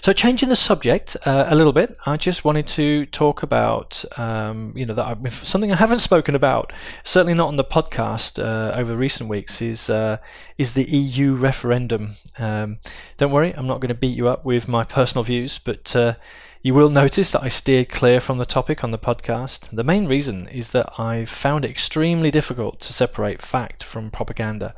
So, 0.00 0.12
changing 0.12 0.48
the 0.48 0.56
subject 0.56 1.16
uh, 1.26 1.46
a 1.48 1.54
little 1.54 1.72
bit, 1.72 1.96
I 2.06 2.16
just 2.16 2.44
wanted 2.44 2.66
to 2.68 3.06
talk 3.06 3.42
about, 3.42 4.04
um, 4.16 4.72
you 4.76 4.86
know, 4.86 4.94
that 4.94 5.04
I, 5.04 5.28
something 5.30 5.72
I 5.72 5.76
haven't 5.76 5.98
spoken 6.10 6.34
about, 6.34 6.72
certainly 7.04 7.34
not 7.34 7.48
on 7.48 7.56
the 7.56 7.64
podcast 7.64 8.42
uh, 8.42 8.74
over 8.76 8.94
recent 8.94 9.28
weeks, 9.28 9.60
is 9.60 9.90
uh, 9.90 10.18
is 10.58 10.72
the 10.72 10.84
EU 10.84 11.34
referendum. 11.34 12.12
Um, 12.38 12.78
don't 13.16 13.32
worry, 13.32 13.52
I'm 13.52 13.66
not 13.66 13.80
going 13.80 13.88
to 13.88 13.94
beat 13.94 14.16
you 14.16 14.28
up 14.28 14.44
with 14.44 14.68
my 14.68 14.84
personal 14.84 15.24
views, 15.24 15.58
but 15.58 15.94
uh, 15.96 16.14
you 16.62 16.74
will 16.74 16.88
notice 16.88 17.32
that 17.32 17.42
I 17.42 17.48
steered 17.48 17.88
clear 17.88 18.20
from 18.20 18.38
the 18.38 18.46
topic 18.46 18.82
on 18.82 18.90
the 18.90 18.98
podcast. 18.98 19.70
The 19.70 19.84
main 19.84 20.06
reason 20.06 20.48
is 20.48 20.70
that 20.70 20.98
I 20.98 21.24
found 21.24 21.64
it 21.64 21.70
extremely 21.70 22.30
difficult 22.30 22.80
to 22.80 22.92
separate 22.92 23.42
fact 23.42 23.84
from 23.84 24.10
propaganda 24.10 24.74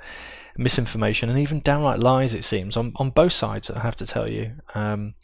misinformation 0.58 1.30
and 1.30 1.38
even 1.38 1.60
downright 1.60 2.00
lies, 2.00 2.34
it 2.34 2.44
seems, 2.44 2.76
on, 2.76 2.92
on 2.96 3.10
both 3.10 3.32
sides, 3.32 3.70
I 3.70 3.78
have 3.80 3.96
to 3.96 4.06
tell 4.06 4.28
you. 4.28 4.52
Um, 4.74 5.14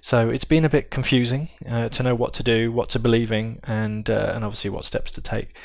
so 0.00 0.30
it's 0.30 0.44
been 0.44 0.64
a 0.64 0.68
bit 0.68 0.90
confusing 0.90 1.48
uh, 1.68 1.88
to 1.90 2.02
know 2.02 2.14
what 2.14 2.32
to 2.34 2.42
do, 2.42 2.70
what 2.70 2.88
to 2.90 2.98
believe 2.98 3.32
in, 3.32 3.60
and, 3.64 4.08
uh, 4.08 4.32
and 4.34 4.44
obviously 4.44 4.70
what 4.70 4.84
steps 4.84 5.10
to 5.12 5.20
take. 5.20 5.58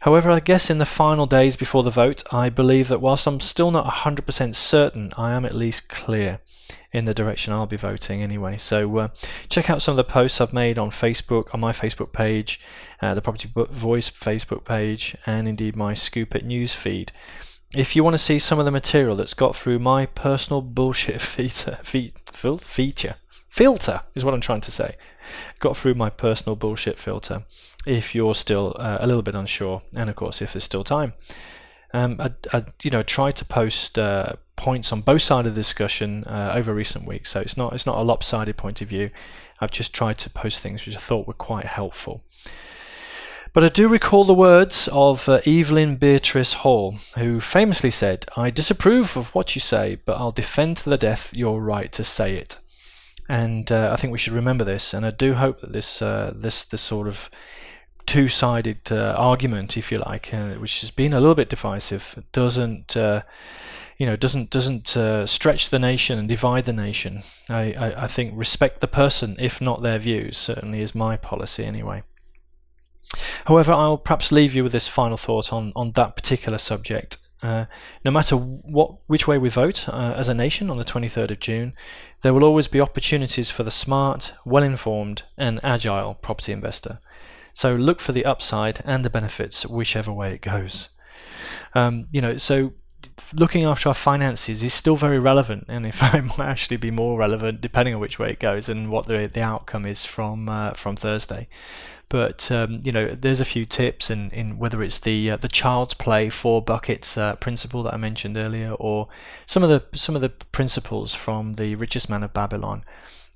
However, 0.00 0.30
I 0.30 0.38
guess 0.38 0.70
in 0.70 0.78
the 0.78 0.86
final 0.86 1.26
days 1.26 1.56
before 1.56 1.82
the 1.82 1.90
vote, 1.90 2.22
I 2.30 2.50
believe 2.50 2.88
that 2.88 3.00
whilst 3.00 3.26
I'm 3.26 3.40
still 3.40 3.72
not 3.72 3.86
100% 3.86 4.54
certain, 4.54 5.12
I 5.16 5.32
am 5.32 5.44
at 5.44 5.56
least 5.56 5.88
clear 5.88 6.38
in 6.92 7.04
the 7.04 7.14
direction 7.14 7.52
I'll 7.52 7.66
be 7.66 7.76
voting 7.76 8.22
anyway. 8.22 8.58
So 8.58 8.98
uh, 8.98 9.08
check 9.48 9.68
out 9.68 9.82
some 9.82 9.92
of 9.92 9.96
the 9.96 10.04
posts 10.04 10.40
I've 10.40 10.52
made 10.52 10.78
on 10.78 10.90
Facebook, 10.90 11.52
on 11.52 11.60
my 11.60 11.72
Facebook 11.72 12.12
page, 12.12 12.60
uh, 13.02 13.14
the 13.14 13.22
Property 13.22 13.50
Voice 13.54 14.08
Facebook 14.08 14.64
page, 14.64 15.16
and 15.26 15.48
indeed 15.48 15.74
my 15.74 15.94
Scoop 15.94 16.34
It 16.34 16.44
news 16.44 16.74
feed 16.74 17.10
if 17.74 17.94
you 17.94 18.02
want 18.02 18.14
to 18.14 18.18
see 18.18 18.38
some 18.38 18.58
of 18.58 18.64
the 18.64 18.70
material 18.70 19.16
that's 19.16 19.34
got 19.34 19.54
through 19.54 19.78
my 19.78 20.06
personal 20.06 20.62
bullshit 20.62 21.20
feature, 21.22 21.78
feature, 21.82 23.14
filter 23.48 24.02
is 24.14 24.24
what 24.24 24.34
I'm 24.34 24.40
trying 24.40 24.62
to 24.62 24.70
say, 24.70 24.96
got 25.58 25.76
through 25.76 25.94
my 25.94 26.10
personal 26.10 26.56
bullshit 26.56 26.98
filter. 26.98 27.44
If 27.86 28.14
you're 28.14 28.34
still 28.34 28.76
uh, 28.78 28.98
a 29.00 29.06
little 29.06 29.22
bit 29.22 29.34
unsure, 29.34 29.82
and 29.96 30.08
of 30.08 30.16
course 30.16 30.42
if 30.42 30.52
there's 30.52 30.64
still 30.64 30.84
time, 30.84 31.12
um, 31.92 32.20
I, 32.20 32.30
I, 32.52 32.64
you 32.82 32.90
know 32.90 33.02
try 33.02 33.30
to 33.30 33.44
post 33.44 33.98
uh, 33.98 34.34
points 34.56 34.92
on 34.92 35.00
both 35.00 35.22
sides 35.22 35.48
of 35.48 35.54
the 35.54 35.60
discussion 35.60 36.24
uh, 36.24 36.52
over 36.54 36.74
recent 36.74 37.06
weeks. 37.06 37.30
So 37.30 37.40
it's 37.40 37.56
not 37.56 37.72
it's 37.72 37.86
not 37.86 37.96
a 37.96 38.02
lopsided 38.02 38.56
point 38.56 38.82
of 38.82 38.88
view. 38.88 39.10
I've 39.60 39.70
just 39.70 39.94
tried 39.94 40.18
to 40.18 40.30
post 40.30 40.62
things 40.62 40.84
which 40.84 40.96
I 40.96 40.98
thought 41.00 41.26
were 41.26 41.34
quite 41.34 41.64
helpful. 41.64 42.22
But 43.58 43.64
I 43.64 43.70
do 43.70 43.88
recall 43.88 44.22
the 44.22 44.34
words 44.34 44.88
of 44.92 45.28
uh, 45.28 45.40
Evelyn 45.44 45.96
Beatrice 45.96 46.52
Hall, 46.52 46.94
who 47.16 47.40
famously 47.40 47.90
said, 47.90 48.24
I 48.36 48.50
disapprove 48.50 49.16
of 49.16 49.34
what 49.34 49.56
you 49.56 49.60
say, 49.60 49.98
but 50.04 50.16
I'll 50.16 50.30
defend 50.30 50.76
to 50.76 50.88
the 50.88 50.96
death 50.96 51.34
your 51.34 51.60
right 51.60 51.90
to 51.90 52.04
say 52.04 52.36
it. 52.36 52.56
And 53.28 53.72
uh, 53.72 53.90
I 53.92 53.96
think 53.96 54.12
we 54.12 54.18
should 54.18 54.34
remember 54.34 54.62
this, 54.62 54.94
and 54.94 55.04
I 55.04 55.10
do 55.10 55.34
hope 55.34 55.60
that 55.60 55.72
this, 55.72 56.00
uh, 56.00 56.34
this, 56.36 56.62
this 56.62 56.82
sort 56.82 57.08
of 57.08 57.30
two-sided 58.06 58.92
uh, 58.92 59.16
argument, 59.18 59.76
if 59.76 59.90
you 59.90 59.98
like, 59.98 60.32
uh, 60.32 60.50
which 60.50 60.80
has 60.82 60.92
been 60.92 61.12
a 61.12 61.18
little 61.18 61.34
bit 61.34 61.48
divisive, 61.48 62.24
doesn't 62.30 62.96
uh, 62.96 63.22
you 63.96 64.06
know 64.06 64.14
doesn't 64.14 64.50
doesn't 64.50 64.96
uh, 64.96 65.26
stretch 65.26 65.70
the 65.70 65.80
nation 65.80 66.16
and 66.16 66.28
divide 66.28 66.64
the 66.64 66.72
nation. 66.72 67.24
I, 67.50 67.72
I, 67.72 68.04
I, 68.04 68.06
think 68.06 68.34
respect 68.36 68.80
the 68.80 68.86
person, 68.86 69.34
if 69.40 69.60
not 69.60 69.82
their 69.82 69.98
views, 69.98 70.38
certainly 70.38 70.80
is 70.80 70.94
my 70.94 71.16
policy 71.16 71.64
anyway. 71.64 72.04
However, 73.46 73.72
I'll 73.72 73.98
perhaps 73.98 74.32
leave 74.32 74.54
you 74.54 74.62
with 74.62 74.72
this 74.72 74.88
final 74.88 75.16
thought 75.16 75.52
on, 75.52 75.72
on 75.74 75.92
that 75.92 76.16
particular 76.16 76.58
subject. 76.58 77.16
Uh, 77.42 77.66
no 78.04 78.10
matter 78.10 78.34
what 78.36 78.96
which 79.06 79.28
way 79.28 79.38
we 79.38 79.48
vote 79.48 79.88
uh, 79.88 80.12
as 80.16 80.28
a 80.28 80.34
nation 80.34 80.70
on 80.70 80.76
the 80.76 80.84
23rd 80.84 81.30
of 81.30 81.40
June, 81.40 81.72
there 82.22 82.34
will 82.34 82.44
always 82.44 82.66
be 82.66 82.80
opportunities 82.80 83.48
for 83.48 83.62
the 83.62 83.70
smart, 83.70 84.32
well-informed, 84.44 85.22
and 85.36 85.60
agile 85.62 86.14
property 86.14 86.52
investor. 86.52 86.98
So 87.52 87.74
look 87.74 88.00
for 88.00 88.12
the 88.12 88.24
upside 88.24 88.80
and 88.84 89.04
the 89.04 89.10
benefits, 89.10 89.66
whichever 89.66 90.12
way 90.12 90.34
it 90.34 90.42
goes. 90.42 90.88
Um, 91.74 92.06
you 92.10 92.20
know, 92.20 92.36
so 92.38 92.72
looking 93.34 93.64
after 93.64 93.88
our 93.88 93.94
finances 93.94 94.62
is 94.62 94.72
still 94.74 94.96
very 94.96 95.18
relevant, 95.18 95.66
and 95.68 95.84
in 95.84 95.92
fact, 95.92 96.24
might 96.38 96.48
actually 96.48 96.76
be 96.76 96.90
more 96.90 97.18
relevant 97.18 97.60
depending 97.60 97.94
on 97.94 98.00
which 98.00 98.18
way 98.18 98.30
it 98.30 98.40
goes 98.40 98.68
and 98.68 98.90
what 98.90 99.06
the 99.06 99.26
the 99.32 99.42
outcome 99.42 99.86
is 99.86 100.04
from 100.04 100.48
uh, 100.48 100.72
from 100.72 100.96
Thursday. 100.96 101.48
But 102.08 102.50
um, 102.50 102.80
you 102.82 102.90
know, 102.90 103.14
there's 103.14 103.40
a 103.40 103.44
few 103.44 103.66
tips 103.66 104.10
in, 104.10 104.30
in 104.30 104.58
whether 104.58 104.82
it's 104.82 104.98
the 104.98 105.30
uh, 105.32 105.36
the 105.36 105.48
child's 105.48 105.94
play 105.94 106.30
four 106.30 106.62
buckets 106.62 107.18
uh, 107.18 107.36
principle 107.36 107.82
that 107.82 107.94
I 107.94 107.98
mentioned 107.98 108.36
earlier, 108.36 108.72
or 108.72 109.08
some 109.46 109.62
of 109.62 109.68
the 109.68 109.84
some 109.96 110.14
of 110.14 110.22
the 110.22 110.30
principles 110.30 111.14
from 111.14 111.54
the 111.54 111.74
richest 111.74 112.08
man 112.08 112.22
of 112.22 112.32
Babylon. 112.32 112.84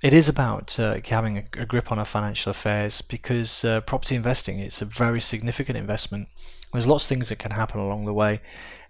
It 0.02 0.12
is 0.12 0.28
about 0.28 0.80
uh, 0.80 0.98
having 1.04 1.38
a, 1.38 1.44
a, 1.58 1.64
grip 1.64 1.92
on 1.92 1.98
our 2.00 2.04
financial 2.04 2.50
affairs 2.50 3.02
because 3.02 3.64
uh, 3.64 3.82
property 3.82 4.16
investing 4.16 4.58
it's 4.58 4.82
a 4.82 4.84
very 4.84 5.20
significant 5.20 5.78
investment. 5.78 6.26
There's 6.72 6.88
lots 6.88 7.04
of 7.04 7.08
things 7.08 7.28
that 7.28 7.38
can 7.38 7.52
happen 7.52 7.78
along 7.78 8.06
the 8.06 8.12
way, 8.12 8.40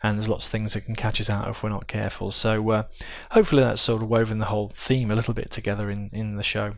and 0.02 0.16
there's 0.16 0.28
lots 0.28 0.46
of 0.46 0.52
things 0.52 0.72
that 0.72 0.86
can 0.86 0.94
catch 0.94 1.20
us 1.20 1.28
out 1.28 1.48
if 1.48 1.62
we're 1.62 1.68
not 1.68 1.86
careful. 1.86 2.30
So 2.30 2.70
uh, 2.70 2.84
hopefully 3.32 3.62
that's 3.62 3.82
sort 3.82 4.02
of 4.02 4.08
woven 4.08 4.38
the 4.38 4.46
whole 4.46 4.68
theme 4.68 5.10
a 5.10 5.14
little 5.14 5.34
bit 5.34 5.50
together 5.50 5.90
in 5.90 6.08
in 6.14 6.36
the 6.36 6.42
show. 6.42 6.72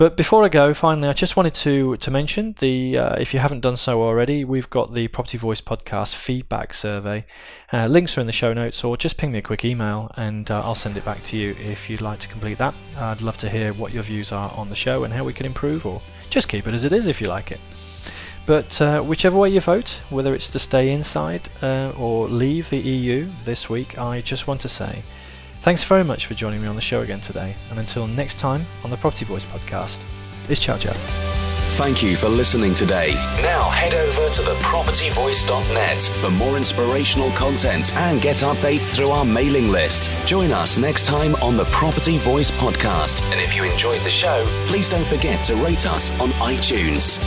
But 0.00 0.16
before 0.16 0.42
I 0.44 0.48
go, 0.48 0.72
finally, 0.72 1.08
I 1.08 1.12
just 1.12 1.36
wanted 1.36 1.52
to 1.56 1.98
to 1.98 2.10
mention 2.10 2.54
the 2.58 2.96
uh, 2.96 3.14
if 3.16 3.34
you 3.34 3.40
haven't 3.40 3.60
done 3.60 3.76
so 3.76 4.02
already, 4.02 4.46
we've 4.46 4.70
got 4.70 4.94
the 4.94 5.08
Property 5.08 5.36
Voice 5.36 5.60
podcast 5.60 6.14
feedback 6.14 6.72
survey. 6.72 7.26
Uh, 7.70 7.86
links 7.86 8.16
are 8.16 8.22
in 8.22 8.26
the 8.26 8.32
show 8.32 8.54
notes, 8.54 8.82
or 8.82 8.96
just 8.96 9.18
ping 9.18 9.30
me 9.30 9.40
a 9.40 9.42
quick 9.42 9.62
email 9.62 10.10
and 10.16 10.50
uh, 10.50 10.62
I'll 10.64 10.74
send 10.74 10.96
it 10.96 11.04
back 11.04 11.22
to 11.24 11.36
you 11.36 11.54
if 11.60 11.90
you'd 11.90 12.00
like 12.00 12.18
to 12.20 12.28
complete 12.28 12.56
that. 12.56 12.72
I'd 12.96 13.20
love 13.20 13.36
to 13.38 13.50
hear 13.50 13.74
what 13.74 13.92
your 13.92 14.02
views 14.02 14.32
are 14.32 14.50
on 14.56 14.70
the 14.70 14.74
show 14.74 15.04
and 15.04 15.12
how 15.12 15.22
we 15.22 15.34
can 15.34 15.44
improve, 15.44 15.84
or 15.84 16.00
just 16.30 16.48
keep 16.48 16.66
it 16.66 16.72
as 16.72 16.84
it 16.84 16.94
is 16.94 17.06
if 17.06 17.20
you 17.20 17.28
like 17.28 17.52
it. 17.52 17.60
But 18.46 18.80
uh, 18.80 19.02
whichever 19.02 19.36
way 19.36 19.50
you 19.50 19.60
vote, 19.60 20.00
whether 20.08 20.34
it's 20.34 20.48
to 20.48 20.58
stay 20.58 20.92
inside 20.92 21.46
uh, 21.60 21.92
or 21.98 22.26
leave 22.26 22.70
the 22.70 22.78
EU 22.80 23.28
this 23.44 23.68
week, 23.68 23.98
I 23.98 24.22
just 24.22 24.46
want 24.46 24.62
to 24.62 24.68
say 24.68 25.02
Thanks 25.60 25.84
very 25.84 26.04
much 26.04 26.24
for 26.26 26.32
joining 26.32 26.62
me 26.62 26.68
on 26.68 26.74
the 26.74 26.80
show 26.80 27.02
again 27.02 27.20
today, 27.20 27.54
and 27.68 27.78
until 27.78 28.06
next 28.06 28.38
time 28.38 28.64
on 28.82 28.90
the 28.90 28.96
Property 28.96 29.26
Voice 29.26 29.44
podcast, 29.44 30.02
it's 30.48 30.58
ciao 30.58 30.78
ciao. 30.78 30.94
Thank 31.74 32.02
you 32.02 32.16
for 32.16 32.28
listening 32.28 32.72
today. 32.74 33.12
Now 33.42 33.68
head 33.68 33.94
over 33.94 34.28
to 34.30 34.40
thepropertyvoice.net 34.42 36.02
for 36.20 36.30
more 36.30 36.56
inspirational 36.56 37.30
content 37.32 37.94
and 37.94 38.20
get 38.20 38.38
updates 38.38 38.94
through 38.94 39.10
our 39.10 39.24
mailing 39.24 39.68
list. 39.68 40.26
Join 40.26 40.50
us 40.50 40.78
next 40.78 41.04
time 41.04 41.34
on 41.36 41.56
the 41.56 41.64
Property 41.66 42.18
Voice 42.18 42.50
podcast. 42.50 43.22
And 43.30 43.40
if 43.40 43.54
you 43.54 43.70
enjoyed 43.70 44.00
the 44.00 44.10
show, 44.10 44.46
please 44.66 44.88
don't 44.88 45.06
forget 45.06 45.44
to 45.46 45.56
rate 45.56 45.86
us 45.86 46.10
on 46.20 46.30
iTunes. 46.30 47.18